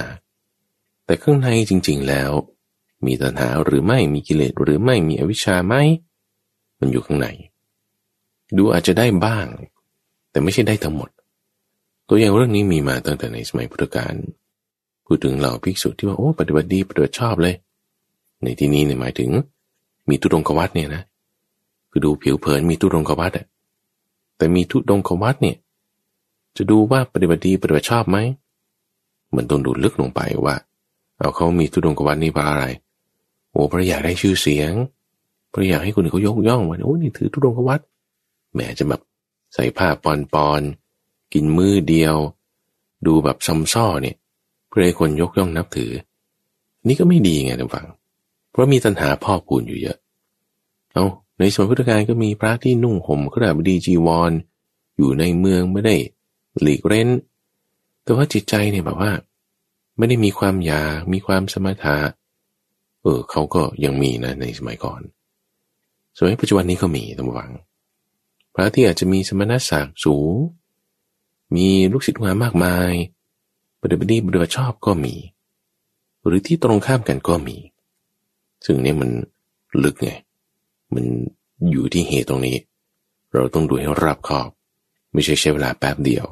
[1.06, 2.32] แต่ข้างในจริง ๆแล้ว
[3.06, 5.76] มีตัณหาหรือไม่มีกิเลสหรือไม่มีอวิชชาไหม
[6.80, 7.28] มันอยู่ข้างใน
[8.58, 9.48] ดูอาจจะได้บ้าง
[10.32, 11.10] แต่ไม่ใช่ได้ทั้งหมด
[12.08, 14.14] ตัวอย่างเรื่องนี้มีมาตั้งแต่ในสมัยพุทธกาล
[15.06, 17.56] พูดถึงเหล่าภิกษุที่ว่าโอ้ปฏิบัติดีปฏิบัติชอบเลย
[18.44, 19.30] ในที่นี้เนี่ยหมายถึง
[20.10, 21.04] มีตุดงกวัดเนี่ยนะ
[21.90, 23.46] คือดูผิวเผินมีตุดงกวัดอะ
[24.38, 25.58] แต่มีทุดงกวัดเนี่ย
[26.58, 28.18] จะดูว่าปฏิบัติดีปฏิบัติชอบไหม
[29.36, 30.56] มันต้องดูลึกลงไปว่า
[31.18, 32.66] เอาเขามีทุดงกวัดนี่เพราะอะไร
[33.52, 34.74] โอ้เพราะอยากได้ชื่อเสียง
[35.50, 37.80] เพราะอยากให้คนอื่นเขายกย่องว่าโอ้นี่ถือทุดงกวัด
[38.54, 39.02] แหมจะแบบ
[39.54, 40.62] ใส่ผ้าปอนปอน
[41.34, 42.16] กินมือเดียว
[43.06, 44.16] ดูแบบซ้ำซ้อเนี่ย
[44.68, 45.92] เพื่อให้คนยกย่องนับถือ
[46.88, 47.86] นี่ก็ไม่ดีไงท่านฟัง
[48.52, 49.98] เพราะมีตัณหาพ่อพูนอยู่เยอะ
[50.94, 51.06] เอา
[51.40, 54.32] ในสมัยพุทธกาลก็มีพระที่นุ่งห่มขราบดีจีวร
[54.98, 55.96] อยู่ในเมืองไม่ได้
[56.62, 57.10] หลีกเร้น
[58.04, 59.12] แต่ว่าจิตใจเนี่ยแบบว่า
[59.98, 61.98] ไม่ได้มีความอยากมีความสมถะ
[63.02, 65.02] เออเขาก็ยังมีนะในสมัยก่อน
[66.18, 67.52] สมัยปัจจุบันนี้ก็มีท่านฟัง
[68.54, 70.34] พระที่อาจจะมีสมณศักดิ์สูง
[71.56, 72.92] มีลูกศิษย์มามากมาย
[73.82, 75.16] ปฏิบัติดีปฏิบัติชอบก็มี
[76.26, 77.58] หรือที่ตรงข้ามกันก็มี
[78.66, 79.10] ซึ่งนี่มัน
[79.84, 80.10] ลึกไง
[80.94, 81.06] มัน
[81.72, 82.58] อยู่ที่เหตุตรงนี้
[83.34, 84.50] เราต้องดูให้รับขอบ
[85.14, 86.26] ไม่ใช่ใช้เวลาแป๊บเดียว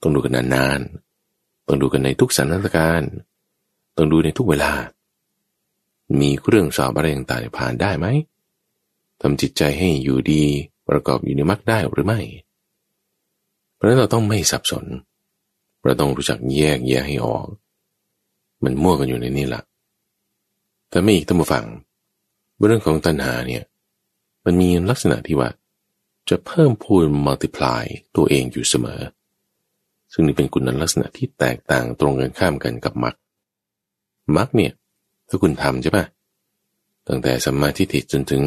[0.00, 3.12] ต้องดูกันนานๆต้องดูกันในทุกสถานการณ์
[3.96, 4.72] ต้องดูในทุกเวลา
[6.20, 8.06] มีเครื่องสอบอะไรต่างๆผ่านได้ไหม
[9.20, 10.42] ทำจิตใจให้อยู่ดี
[10.88, 12.20] ประกอบอยู่ในมรรคได้หรือไม่
[13.74, 14.84] เพราะนั้นเราต้องไม่สับสน
[15.84, 17.46] เราต้องรู้จักแยกแยะให้ออก
[18.64, 19.62] มันมั่วกันอยู่ในนี้แหละ
[20.88, 21.66] แต่ไม่อีกตั้งฟัง
[22.66, 23.64] เรื่องของตัณหาเนี่ย
[24.50, 25.50] มันมีลักษณะที่ว่า
[26.30, 27.84] จะเพิ่มพูนมัลติพลาย
[28.16, 29.00] ตัวเองอยู่เสมอ
[30.12, 33.14] ซึ่งนี่เป็นคุณลักษณะที่แตกต่างตรงกันข้ามกันกับมรรค
[34.36, 34.72] มรรคเนี่ย
[35.28, 36.04] ถ้าคุณทำใช่ปะ
[37.08, 38.42] ตั้งแต่สัมมาทิฏฐิจนถึง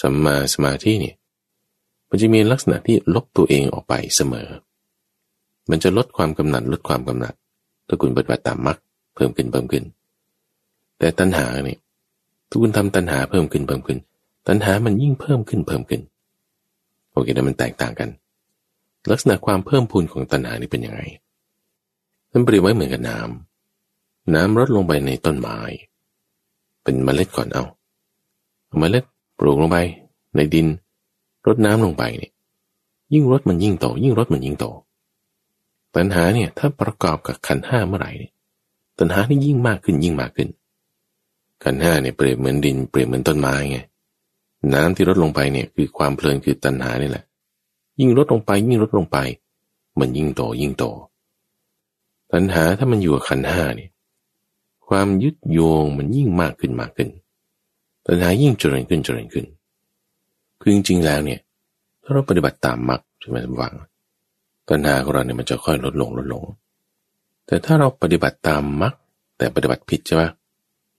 [0.00, 1.16] สัมมาสมาธิเนี่ย
[2.08, 4.48] มันจะมีลักษณะที่ลบตัวเองออกไปเสมอ
[5.70, 7.34] มันจะลดความกำหนัดลดความกำหนัด
[7.88, 8.78] ถ้าคุณปฏิบัติตามมรรค
[9.14, 9.84] เพิ่มขึ้นเพิ่มขึ้น
[10.98, 11.78] แต่ตัณหาเนี่ย
[12.48, 13.98] ถ้าคุณทำตัณหาเพิ่มขึ้นเพิ่มขึ้น
[14.46, 16.02] ตัณหามันยิ่งเพิ่มขึ้นเพิ่มขึ้น
[17.12, 18.10] โอเคแต่มันแตกต่างกัน
[19.10, 21.00] ลักษณะความเพิ่มพูนของตัณหานี่เป็นยังไง
[22.32, 25.58] มันเปรียบไว้เหมือนกับน้ำน้ำลดลงไปในต้นไม้
[26.82, 27.64] เป็นเมล็ดก่อนเอา
[28.66, 29.04] เอาเมล็ด
[29.38, 29.78] ปลูกลงไป
[30.36, 30.66] ในดิน
[31.46, 32.32] รดน้ำลงไปเนี่ย
[33.12, 34.66] ยิ่งรดมันยิ่งโต ยิ่งรดมันยิ่งโต
[35.94, 38.32] ตัณหาเนี่ยถ้าประกอบกับขันห้าเมื่อไหร่เนี่ย
[38.98, 40.48] ตัณหานี่ยิ่งมากขึ้นยิ่งมากขึ้น
[41.64, 43.78] ขันห้าเนี่ยเปรียบเหมือนดินเปรียบเหมือนต้นไม้ไง
[44.74, 47.24] น้ำที่ลดลงไปเนี่ยคือความเพลินคือตัณหานี่แหละ
[48.00, 49.18] ยิ่งลดลงไป ยิ่งลดลงไป
[49.98, 50.84] มันยิ่งโตยิ่งโต
[52.32, 53.90] ตัณหาถ้ามันอยู่กับขันห้าเนี่ย
[54.88, 57.08] ความยึดโยงมันยิ่งมากขึ้นมากขึ้น
[58.06, 59.46] ตัณหายิ่งเจริญขึ้นเจริญขึ้น
[60.60, 61.40] คือจริงๆแล้วเนี่ย
[62.02, 63.74] ถ้าเราปฏิบัติตามมรรคใช่ไหมวัง
[64.68, 66.44] ตัณหาของเราเนี่ยมันจะค่อยลดลงลดลง
[67.46, 68.94] แต่ถ้าเราปฏิบัติตามมรรค
[69.38, 70.22] แต่ปฏิบัติผิดใช่ไหม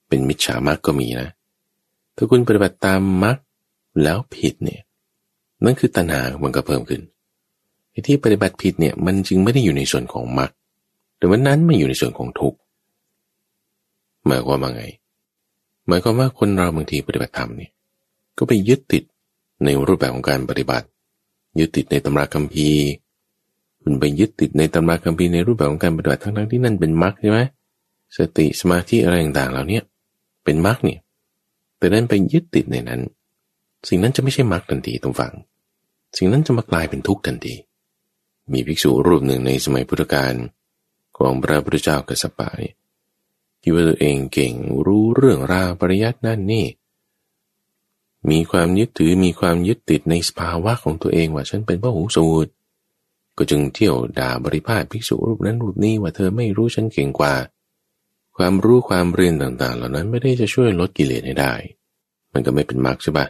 [0.07, 1.29] เป็นมิจฉามรรคก็มีนะ
[2.15, 3.37] ถ้าคุณปฏิบัติตามมรรค
[4.01, 4.81] แล้วผิดเนี่ย
[5.63, 7.01] นั่นคือตัณหามันก็เพิ่มขึ้น
[7.91, 10.51] ไอ้ที่ปฏิบัติผิดเนี่ยมันจึงไม่ได้อยู่ในส่วนของมรรค
[11.17, 12.57] แต่วันนั้นมันอยู่ในส่วนของทุกข์
[14.27, 14.83] หมายความว่าไง
[15.87, 17.71] หมายความว่าคนเราบางทีปฏิบัติธรรมเนี่ย
[18.37, 19.03] ก็ไปยึดติด
[19.65, 20.87] ในรูปแบบของการปฏิบัติ
[21.59, 22.83] ยึดติดในตำราคัมภีร์
[23.81, 27.39] คุณไปยึดติดในตำราคัมภีร์ในรูปแบบของการปฏิบัติทั้งทั้งที่นั่นเป็นมรรคใช่ไหม
[28.17, 29.79] สติสมาธิอะไรต่างๆเหล่านี้
[30.43, 30.99] เป็นมรรคเนี่ย
[31.77, 33.01] แต่นั้นไปยึดติดในนั้น
[33.87, 35.33] สิ่งนั้นจะไม่ใช่มรรคทันทีตรงฝัง
[36.17, 37.55] สิ่งนั้นจะมากลายเป็นทุกข์ทันที
[38.51, 40.33] มีภิกษุรูปหนึ่งในสมัยพุทธกาล
[41.17, 42.75] ของพระพุทธเจ้ากัสสปะเนี่ย
[43.61, 44.53] คิดว่าตัวเองเก่ง
[44.85, 46.65] รู้เรื่องราวปริยัตินั่นนี่
[48.29, 52.51] มีความยึดถือมีความยึดติดในสภาวะของตัวเองว่าฉันเป็นพระหูสูตร
[53.37, 57.33] ก็จึงเที่ยวด่าบริพาทภิกษุรูปนั้นรูปนี้ว่าเธอไม่รู้ฉันเก่งกว่า
[58.37, 61.53] ความรู้ความเรียนต่างๆ เหล่านั้นไม่ได้จะช่วยลดกิเลสให้ได้
[62.33, 63.25] มันก็ไม่เป็นมรรคใช่ปะ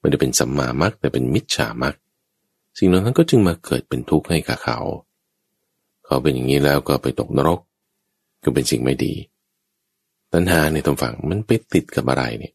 [0.00, 1.94] ไม่ได้เป็นสัมมามรรคแต่เป็นมิจฉามรรค
[2.78, 4.78] สิ่งเหล่านั้นก็จึงมาเกิดเป็นทุกข์ให้กับเขา
[6.04, 7.60] เขาเป็นอย่างนี้แล้วก็ไปตกนรก
[8.42, 9.12] ก็เป็นสิ่งไม่ดี
[10.32, 12.54] ตัณหาในตรงฝั่งมันไปติดกับอะไรเนี่ย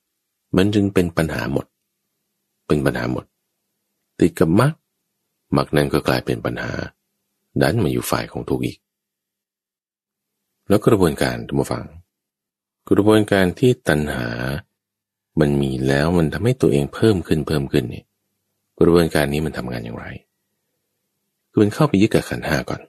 [0.55, 1.65] มันจึงเป็นปัญหาหมด
[2.67, 3.25] เป็นปัญหาหมด
[4.19, 4.73] ติดกับมรรค
[5.57, 6.71] มรรคนั้นก็กลายเป็นปัญหา
[7.61, 8.77] ดันมาอยู่ฝ่ายของทุกข์อีก
[10.67, 11.85] แล้วกระบวนการทุกฝัง
[12.89, 14.27] กระบวนการที่ตัณหา
[15.39, 18.05] มันมีแล้วมันทำให้ตัวเองเพิ่มขึ้นเพิ่มขึ้นเนี่ย
[18.77, 20.05] กระบวนการนี้มันทำงานอย่างไร
[21.49, 22.81] คือมันเข้าไปยึดกับขันห้าก่อน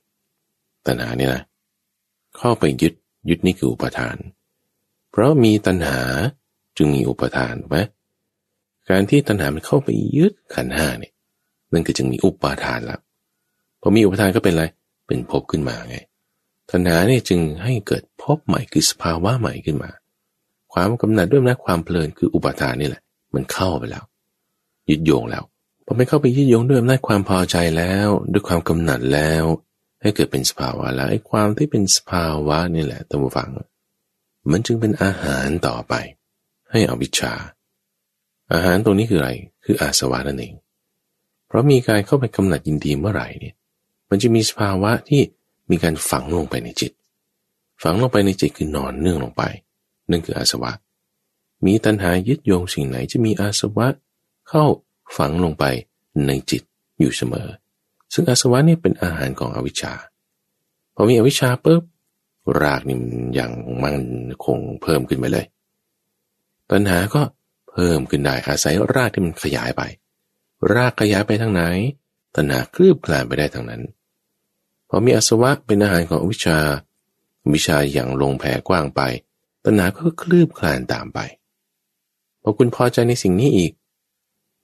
[0.87, 1.43] ตัณหาเนี่ยนะ
[2.39, 2.95] เข้าไปยึด
[3.29, 4.17] ยึดนี่คืออุปทาน
[5.11, 6.01] เพราะมีตัณหา
[6.77, 7.79] จึงมีอุปทานถูกไหม
[8.91, 11.13] การที่ตัณหามันเข้าไปยึดขันห้าเนี่ย
[11.73, 12.99] นั่นก็จึงมีอุปาทานละ
[13.81, 14.65] พอมีอุปทานก็เป็นอะไร
[15.07, 15.97] เป็นภพขึ้นมาไง
[16.71, 19.91] ตัณหาเนี่ยจึงให้เกิดภพใหม่คือสภาวะใหม่ขึ้นมา
[20.73, 23.03] ความกำหนัดด้วยนะความเพลินคืออุปทานนี่แหละ
[23.35, 24.05] มันเข้าไปแล้ว
[24.91, 25.45] ยึดโยงแล้ว
[25.87, 29.45] พอไม่เข้าไปยึดโยงด้วยอำนาจความพอใจแล้ว ด้วยความกำหนัดแล้ว
[30.01, 33.49] ให้เกิดเป็นสภาวะแล้วไอ้ความที่เป็นสภาวะนี่แหละตั้งฟัง
[34.51, 35.95] มันจึงเป็นอาหารต่อไป
[36.71, 37.33] ให้อวิชชา
[38.53, 39.31] อาหารตรงนี้คืออะไร
[39.65, 40.55] คืออาสวะนั่นเอง
[41.47, 43.55] เพราะมีการเข้าไปกำหนัดยินดีเมื่อไหร่เนี่ย
[44.11, 45.21] มันจะมีสภาวะที่
[45.71, 46.93] มีการฝังลงไปในจิต
[47.83, 49.43] ฝังลงไปในจิตคือนอนเนื่องลงไป
[50.11, 50.73] นั่นคืออาสวะ
[51.65, 53.87] มีตัณหายึดโยงสิ่งไหนจะมีอาสวะ
[54.49, 54.65] เข้า
[55.17, 55.65] ฝังลงไป
[56.27, 56.63] ในจิต
[57.01, 57.49] อยู่เสมอ
[58.13, 59.93] ซึ่งอาสวะนี่เป็นอาหารของอวิชชา
[60.95, 61.83] พอมีอวิชชาปุ๊บ
[62.63, 63.53] รากนี่มันอย่าง
[63.83, 63.97] มัน
[64.45, 65.47] คงเพิ่มขึ้นไปเลย
[66.71, 67.23] ปัญหาก็
[67.71, 69.83] เพิ่มขึ้นได้อาศัยรากที่มันขยายไป
[70.73, 71.63] รากขยายไปทางไหน
[72.35, 73.83] ตัณหาคลืบคลานไปได้ทางนั้น
[74.89, 76.59] พอมีอสวะเป็นอาหารของอวิชา
[77.55, 79.01] วิชาอย่างลงแผ่กว้างไป
[79.67, 81.19] ตัณหาก็คลืบคลานตามไป
[82.43, 83.73] พอคุณพอใจในสิ่งนี้อีก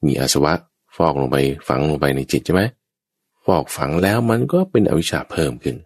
[0.04, 0.52] มีอาสวะ
[0.96, 1.36] ฟอกลงไป
[1.68, 2.62] ฝังลงไปในจิตใช่ไหม
[3.44, 5.76] ฟอกฝังแล้วมันก็เป็นอวิชชาเพิ่มขึ้น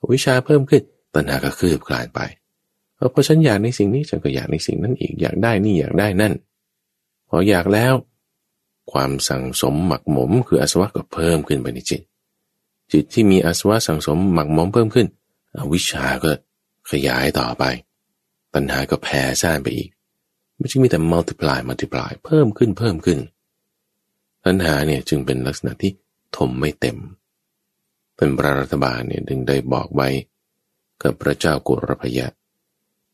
[0.00, 0.82] อวิชชาเพิ่มขึ้น
[1.14, 2.20] ตัณหาก็คลืบคลานไป
[2.96, 6.32] เออพอฉันอยากในสิ่งนี้ฉันก็อยากในสิ่งนั้นอีกอยากได้นี่อยากได้นั่น
[7.28, 7.94] พออยากแล้ว
[8.92, 12.02] ความสั่งสมหมักหมม คืออาสวะก็เพิ่มขึ้นไปในจิต
[12.92, 15.06] จิตที่มีอาสวะสั่งสมหมักหมมเพิ่มขึ้น
[15.58, 16.30] อวิชชาก็
[16.90, 17.64] ขยายต่อไป
[18.54, 19.88] ปัญหาก็แผ่ซ่านไปอีก
[20.58, 23.18] ไม่ใช่มีแต่ multiply multiply เพิ่มขึ้นเพิ่มขึ้น
[24.44, 25.92] ตัณหาเนี่ยจึงเป็นลักษณะที่
[26.36, 26.96] ถมไม่เต็ม
[28.16, 30.08] เป็นพระรัฐบาลเนี่ยดึงได้บอกไว้
[31.02, 32.26] กับพระเจ้ากุรพยะ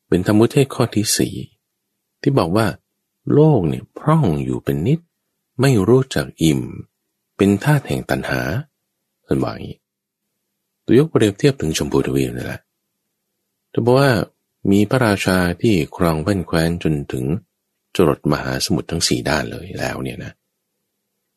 [0.09, 1.35] เป็นธรรมุเทศข้อที่สี่
[2.21, 2.67] ที่บอกว่า
[3.33, 5.01] โลกเนี่ยพร่องอยู่เป็นนิด
[5.61, 6.63] ไม่รู้จักอิ่ม
[7.37, 8.41] เป็นธาตุแห่งตัณหา
[9.25, 9.79] เป็นว่าอย่างนี้
[10.85, 12.61] ตัวยกเปรียบเทียบถึงชมพูทวีปนี่แหละ
[13.71, 14.11] แต่บอกว่า
[14.71, 17.25] มีพระราชาที่ครองแว่นแคว้นจนถึง
[17.97, 20.33] จรดมหาสมุทรทั้งสี่ด้านเลยแล้วเนี่ยนะ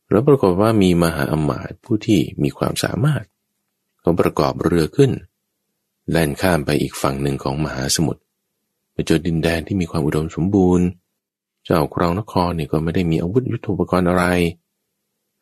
[0.09, 3.23] แล้วปรากฏว่ามีมหาอมาตย์ผู้ที่มีความสามารถ
[3.99, 5.11] เขาประกอบเรือขึ้น
[6.09, 8.21] แล่นข้ามไปอีกฝั่งหนึ่งของมหาสมุทร
[8.93, 10.87] ไปเจอดินแดนที่มีความอุดมสมบูรณ์
[11.65, 14.25] เจ้าครองนครเนี่ยก็ไม่ได้มีอาวุธยุทโธปกรณ์อะไร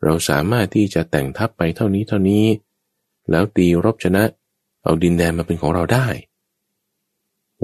[0.04, 2.46] เราสามารถที่จะแต่งทัพไปเท่านี้เท่านี้
[3.30, 4.24] แล้วตีรบชนะ
[4.84, 6.08] เอาดินแดนมาเป็นของเราได้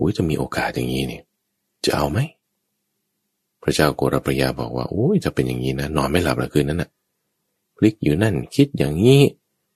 [0.01, 1.23] อ้ยจะมีโอกาสอย่างนี้เนี่ย
[1.85, 2.19] จะเอาไหม
[3.63, 6.89] พระเจ้าโกรพระยาบอกว่าโอ้ยจะเป็นอย่างนี้นะนอนไม่หลับละคืนนั้นนะ่ะ
[7.75, 9.21] พลิกอยู่นั่นคิดอย่างนี้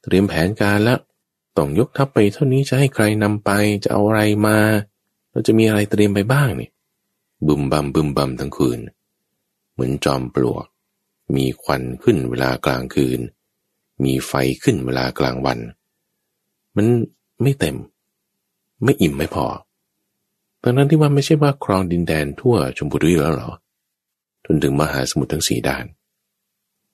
[0.03, 0.99] เตรียมแผนการแล้ว
[1.57, 3.51] ต้องยกทัพไปเท่านี้จะให้ใครนำไป
[3.83, 4.57] จะเอาอะไรมา
[5.31, 6.71] เราจะมีอะไรเตรียมไปบ้างเนี่ย
[7.47, 8.79] บึมบัมบึมบัมทั้งคืน
[9.73, 10.65] เหมือนจอมปลวก
[11.35, 13.19] มีควันขึ้นเวลากลางคืน
[14.03, 15.59] มีไฟขึ้นเวลากลางวัน
[16.75, 16.85] มัน
[17.41, 17.75] ไม่เต็ม
[18.83, 19.45] ไม่อิ่มไม่พอ
[20.67, 23.51] ดังนั้นที่ว่าไม่ใช่ว่าครองดินแดนทั่วชมพูทวีปแล้วหรอ
[24.45, 25.85] จนถึงมหาสมุทรทั้งสี่ด้าน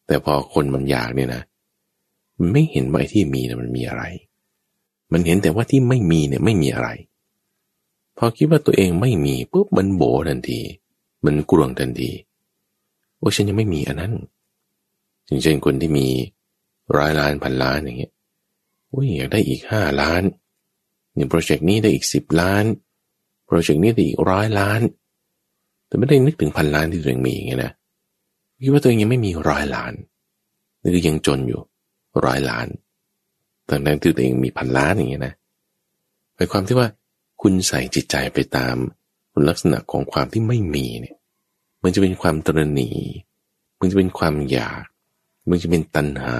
[0.08, 1.44] แต่พอคนมันอยากเนี่ยนะ
[2.40, 4.04] มันไม่เห็นว่าไอ้ที่มีนะมันมีอะไร
[5.12, 6.90] มันเห็นแต่ว่าที่ไม่มีเนี่ยไม่มีอะไร
[8.18, 10.60] พอคิดว่าตัวเองไม่มีปุ๊บมันโบทันที
[11.26, 12.12] มันกลวงทันที
[13.18, 14.14] โอ้ฉันยังไม่มีอันนั้น
[15.28, 16.08] ถึงเช่นคนที่มี
[16.98, 18.14] ร้อยล้านพันล้านอย่างเงี้ย
[18.88, 20.24] โอ้ยอยากได้อีกห้าล้าน
[21.14, 22.64] เนี่ยโปรเจกต์นี้ได้อีกสิบล้าน
[23.52, 24.82] โปรเจกต์นี้ได้อีกร้อยล้าน
[25.88, 27.72] แต่ไม่ได้นึกถึงพันล้านที่ตัวเองมีไงนะ
[28.64, 29.94] คิดว่าตัวเองยังไม่มีร้อยล้าน
[30.82, 31.62] นี่คือยังจนอยู่
[32.26, 32.68] ร้อยล้าน
[33.66, 35.34] แต่นั้นที่ตัวเองมีพันล้านอย่างเงี้ยนะ
[36.36, 36.88] หมายความที่ว่า
[37.42, 38.76] คุณใส่จิตใจไปตาม
[39.34, 41.16] คุณลักษณะของความที่ไม่มีเนี่ย
[41.84, 42.90] มันจะเป็นความตรณี
[43.80, 44.84] มันจะเป็นความอยาก
[45.50, 46.38] มันจะเป็นตัณหา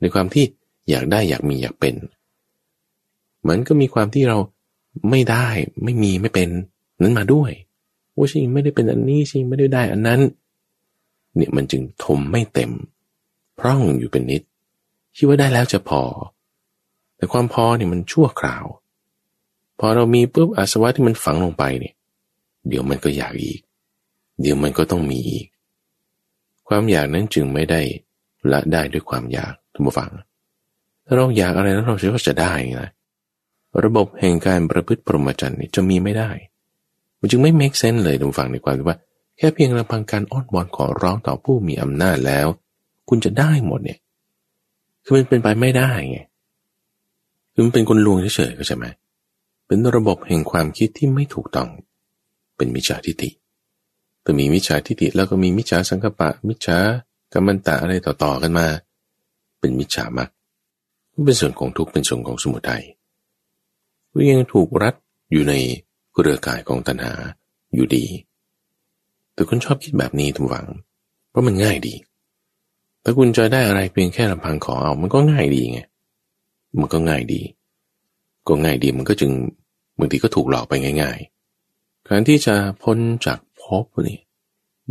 [0.00, 0.44] ในความที่
[0.90, 1.94] อยากได้อยากมีอยากเป็น
[3.48, 4.38] มันก็มีความที่เรา
[5.10, 5.46] ไม่ได้
[5.84, 6.48] ไม่มีไม่เป็น
[7.00, 7.50] นั้นมาด้วย
[8.16, 10.20] ว่าชิงไม่ได้เป็นอันนี้ชิงไม่ได้ได้อันนั้น
[11.36, 12.70] เนี่ยมันจึงทมไม่เต็ม
[13.58, 14.42] พร่องอยู่เป็นนิด
[15.16, 16.02] คิดว่าได้แล้วจะพอ
[17.16, 18.64] แต่ความพอเนี่ยมันชั่วคราว
[19.78, 21.94] พอเรามีปุ๊บอาสวะที่มันฝังลงไปเนี่ย
[22.68, 23.60] เดี๋ยวมันก็อยากอีก
[24.40, 25.46] เดี๋ยวมันก็ต้องมีอีก
[26.68, 27.80] ความอยากนั้นจึงไม่ได้
[28.52, 30.12] ละได้ด้วยความอยากทุกฝัง
[31.06, 32.90] ถ้าเราอยากอะไรแล้วเราเชื่อว่าจะได้นะ
[33.84, 36.30] ระบบแห่งการประพฤติปรหมจันทร์นี่จะมีไม่ได้
[37.20, 38.98] มันจึงไม่ make sense เลยทุกฝั่งในความที่ว่า
[39.36, 42.46] แค่เพียงลำพังการอ้อนวอนขอร้องต่อผู้มีอำนาจแล้ว
[43.08, 43.98] คุณจะได้หมดเนี่ย
[45.04, 46.18] คือมันเป็นไปไม่ได้ไง
[47.52, 48.86] คือมันเป็นคนลวงเฉยๆก็ใช่ไหม
[49.66, 51.68] เป็นระบบแห่งความคิดที่ไม่ถูกต้อง
[52.56, 53.30] เป็นมิจฉาทิฏฐิ
[54.22, 56.78] แต่มีมิจฉาทิฏฐิแล้วก็มีมิจฉาสังกปะ มิจฉา
[57.32, 58.66] กรรมันตะอะไรต่อๆกันมา
[59.60, 60.28] เป็นมิจฉามาก
[61.26, 62.84] เป็นส่วนของทุกเป็นส่วนของสมุทัย
[64.14, 64.94] ก็ยังถูกรัด
[65.32, 65.54] อยู่ใน
[66.12, 67.12] เครือข่ายของตัณหา
[67.74, 68.04] อยู่ดี
[69.34, 70.66] แต่คุณชอบคิดแบบนี้ทุกฝัง
[71.30, 71.94] เพราะมันง่ายดี
[73.02, 75.80] ถ้าคุณจะได้อะไรเพียงแค่ลำพังขอเอา มันก็ง่ายดีไง
[76.80, 77.40] มันก็ง่ายดี
[78.48, 79.30] ก็ง่ายดีมันก็จึง
[79.98, 81.18] บางทีก็ถูกหลอกไปง่าย
[81.62, 84.18] ๆ การที่จะพ้นจากภพนี่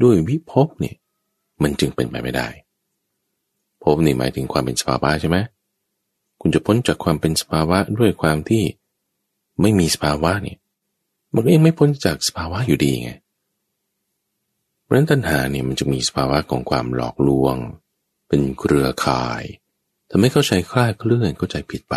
[0.03, 0.95] ด้วยวิภพเนี่ย
[1.61, 2.47] มันจึงเป็นไปไม่ได้
[3.83, 5.37] ภพนี่หมายถึงความเป็นสภาวะใช่ไหม
[6.41, 8.63] คุณจะพ้นจากความเป็นสภาวะด้วยความที่
[9.61, 10.57] ไม่มีสภาวะเนี่ย
[11.33, 13.11] มันก็ยังไม่พ้นจากสภาวะอยู่ดีไง
[14.83, 17.55] เพราะนั้นตัณหาเนี่ยมันจะมีสภาวะของความหลอกลวง
[18.27, 19.43] เป็นเครือข่าย
[20.09, 21.95] ทำให้เข้าใจคลาดเคลื่อนเข้าใจผิดไป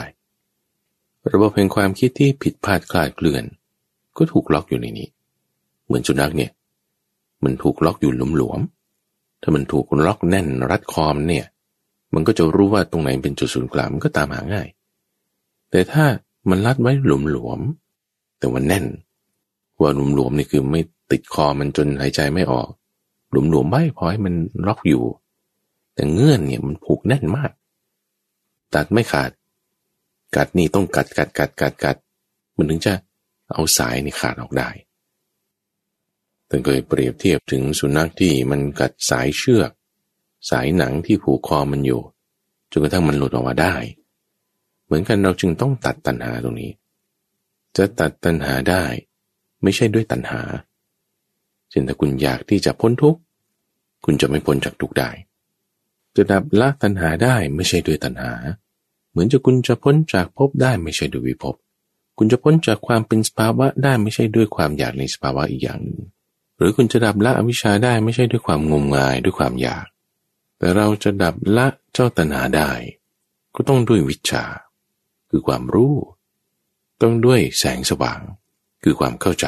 [1.33, 3.45] ระบบแห่งความคิดที่ผิดพลาดคลาดเคลื่อน
[4.17, 5.09] ก็ถูกล็อกอยู่ในนี้
[5.87, 6.51] เหมือนสุนัขเนี่ย
[7.45, 11.47] มันถูกล็อกอยู่หลวมๆถ้ามันถูกล็อกแน่นรัดคอมเนี่ย
[12.15, 14.69] มันก็จะรู้ว่าตรงไหนเป็นจุดศูนย์กลางมันก็ตามหาง่าย
[15.71, 16.05] แต่ถ้า
[16.51, 18.87] มันรัดไว้หลวมๆแต่ว่าแน่น
[19.81, 20.81] ว่าหลวมๆนี่คือไม่
[21.11, 22.69] ติดคอมันจนหายใจไม่ออก
[23.31, 24.35] หลวมๆไม่พอให้มัน
[24.67, 25.05] ล็อกอยู่
[25.95, 27.51] แต่เงื่อนเนี่ยมันผูกแน่นมาก
[28.75, 29.31] ตัดไม่ขาด
[30.37, 31.97] กัดนี่ต้องกัดกัดกัดกัดกัด
[32.57, 32.93] มันถึงจะ
[33.53, 34.69] เอาสายนี่ขาดออกได้
[36.49, 39.71] ตึงเคยเปรียบเทียบถึงสุนัขที่มันกัดสายเชือก
[40.51, 42.01] สายหนังที่ผูกคอมันอยู่
[42.71, 43.75] จนกระทั่งมันหลุดออกมาได้
[44.87, 46.73] เหมือนกันเราจึงต้องตัดตัณหาตรงนี้
[47.77, 48.85] จะตัดตัณหาได้
[49.63, 50.41] ไม่ใช่ด้วยตัณหา
[51.71, 53.21] เช่นถ้าคุณอยากที่จะพ้นทุกข์
[54.05, 55.11] คุณจะไม่พ้นจากทุกข์ได้
[56.17, 58.33] จะดับละตัณหาได้ไม่ใช่ด้วยตัณหา
[59.11, 61.55] เหมือนจะคุณจะพ้นจากภพได้ไม่ใช่ด้วยวิภพ
[62.19, 66.01] คุณจะพ้นจากความเป็นสภาวะได้ไม่ใช่ด้วยความอยากในสภาวะอีกอย่างหนึ่ง
[66.57, 69.87] หรือคุณจะดับละอวิชชาได้ไม่ใช่ด้วยความงมงายด้วยความอยาก
[70.59, 72.71] แต่เราจะดับละเจ้าตัณหาได้
[73.55, 74.45] ก็ต้องด้วยวิชา
[75.31, 75.95] คือความรู้
[77.03, 78.21] ต้องด้วยแสงสว่าง
[78.83, 79.47] คือความเข้าใจ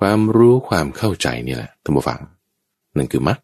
[0.00, 2.20] ความรู้ความเข้าใจนี่แหละท่านผู้ฟัง
[2.96, 3.38] นั่นคือมรรค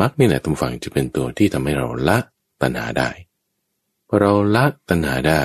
[0.00, 2.18] มรรคนี่แหละท่านผู้ฟังจะเป็นตัวที่ทำให้เราละ
[2.62, 3.10] ตัณหาได้
[4.08, 5.42] พอเราละตัณหาได้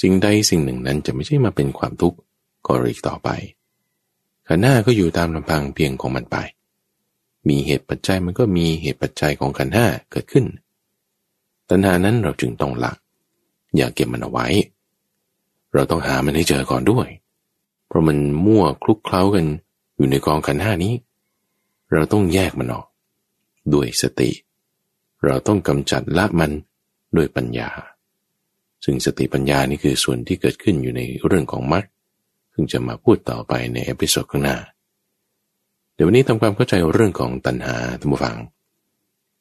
[0.00, 2.18] สิ่งใดสิ่งหนึ่งนั้นจะไม่ใช่มาเป็นความทุกข์
[2.66, 3.28] ก็อีกต่อไป
[4.48, 6.36] ขันห้าก็อยู่ตามลำพังเพียงของมันไป
[7.48, 10.46] มีเหตุปัจจัยมันก็มีเหตุปัจจัยของขันห้าเกิดขึ้น
[11.70, 12.96] ตัณหานั้นเราจึงต้องลัก
[13.76, 14.46] อย่าเก็บมันเอาไว้
[15.74, 17.08] เราต้องหามันให้เจอก่อนด้วย
[17.86, 19.46] เพราะมันมั่วคลุกเคล้ากัน
[19.96, 20.94] อยู่ในกองขันห้านี้
[21.92, 22.86] เราต้องแยกมันออก
[23.74, 24.30] ด้วยสติ
[25.24, 26.52] เราต้องกำจัดละมัน
[27.16, 27.70] ด้วยปัญญา
[28.84, 34.56] ซึ่งสติปัญญานี่คือส่วนที่เกิดขึ้นอยู่ในเรื่องของมรรคซึ่งจะมาพูดต่อไปใน episode ข้างหน้า
[35.94, 38.36] เดี๋ยววันนี้ทำความเข้าใจเรื่องของตัณหาท่านผู้ฟัง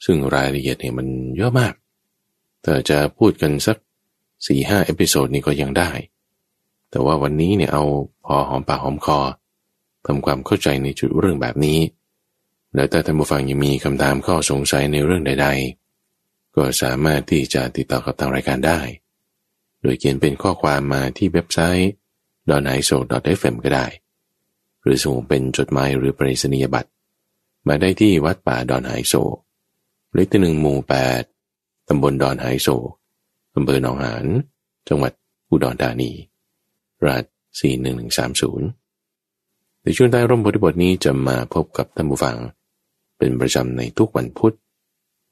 [0.05, 1.07] ซึ่งรายละเอียดเนี่ยมัน
[1.37, 1.73] เยอะมาก
[2.63, 3.77] แต่จะพูดกันสัก
[4.45, 5.89] สี่ห้า episode นี้ก็ยังได้
[6.89, 7.83] แต่ว่าวันนี้เนี่ยเอา
[8.25, 9.19] พอหอมปากหอมคอ
[10.05, 11.79] ทำความเข้าใจในจุดเรื่องแบบนี้
[12.73, 15.47] แล้วแต่ท่านผู้ฟังยังมีคำถามข้อสงสัยในเรื่องใด
[16.01, 18.79] ๆ ก็สามารถที่จะติดต่อกับทางรายการได้
[19.81, 21.91] โดยเขียนเป็นข้อความมาที่เว็บไซต์
[22.49, 23.87] donhaisok.fm ก็ได้
[24.81, 26.89] หรือส่งเป็นจดหมายหรือไปรษณียบัตร
[27.67, 29.13] มาได้ที่วัดป่าดอนหายโศก
[30.13, 31.21] เลขที่หนึ่งหมู่แปด
[31.87, 32.67] ตำบลดอนหายโศก
[33.57, 34.25] อำเภอหนองหาน
[34.89, 35.11] จังหวัด
[35.49, 36.11] อุดรธานี
[37.07, 37.23] รหัส
[37.59, 38.67] สี่หนึ่งหนึ่งสามศูนย์
[39.83, 42.37] ในช่วงใต้ร่มโพธิบทนี้จะมาพบกับท่านผู้ฟัง
[43.17, 44.55] เป็นประจำในทุกวันพุธ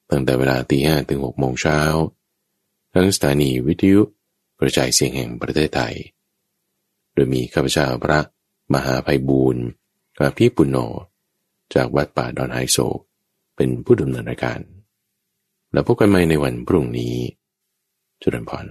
[0.09, 1.79] ตั้งแต่เวลาตีห้ถึงหกโมงเช้า
[2.93, 4.01] ทั้งสถานีวิทยุ
[4.59, 5.95] กระจายเสียงแห่งประเทศไทย
[7.13, 8.19] โดยมีข้าพเจ้าพระ
[8.73, 9.63] มหาภัยบูรณ์
[10.17, 10.77] กับพี่ปุณโญ
[11.73, 12.77] จากวัดป่าดอนไฮโซ
[13.55, 14.59] เป็นผู้ดำเนินรายการ
[15.71, 17.15] แล้วพบกันใหม่ในวันพรุ่งนี้
[18.21, 18.65] จุลพร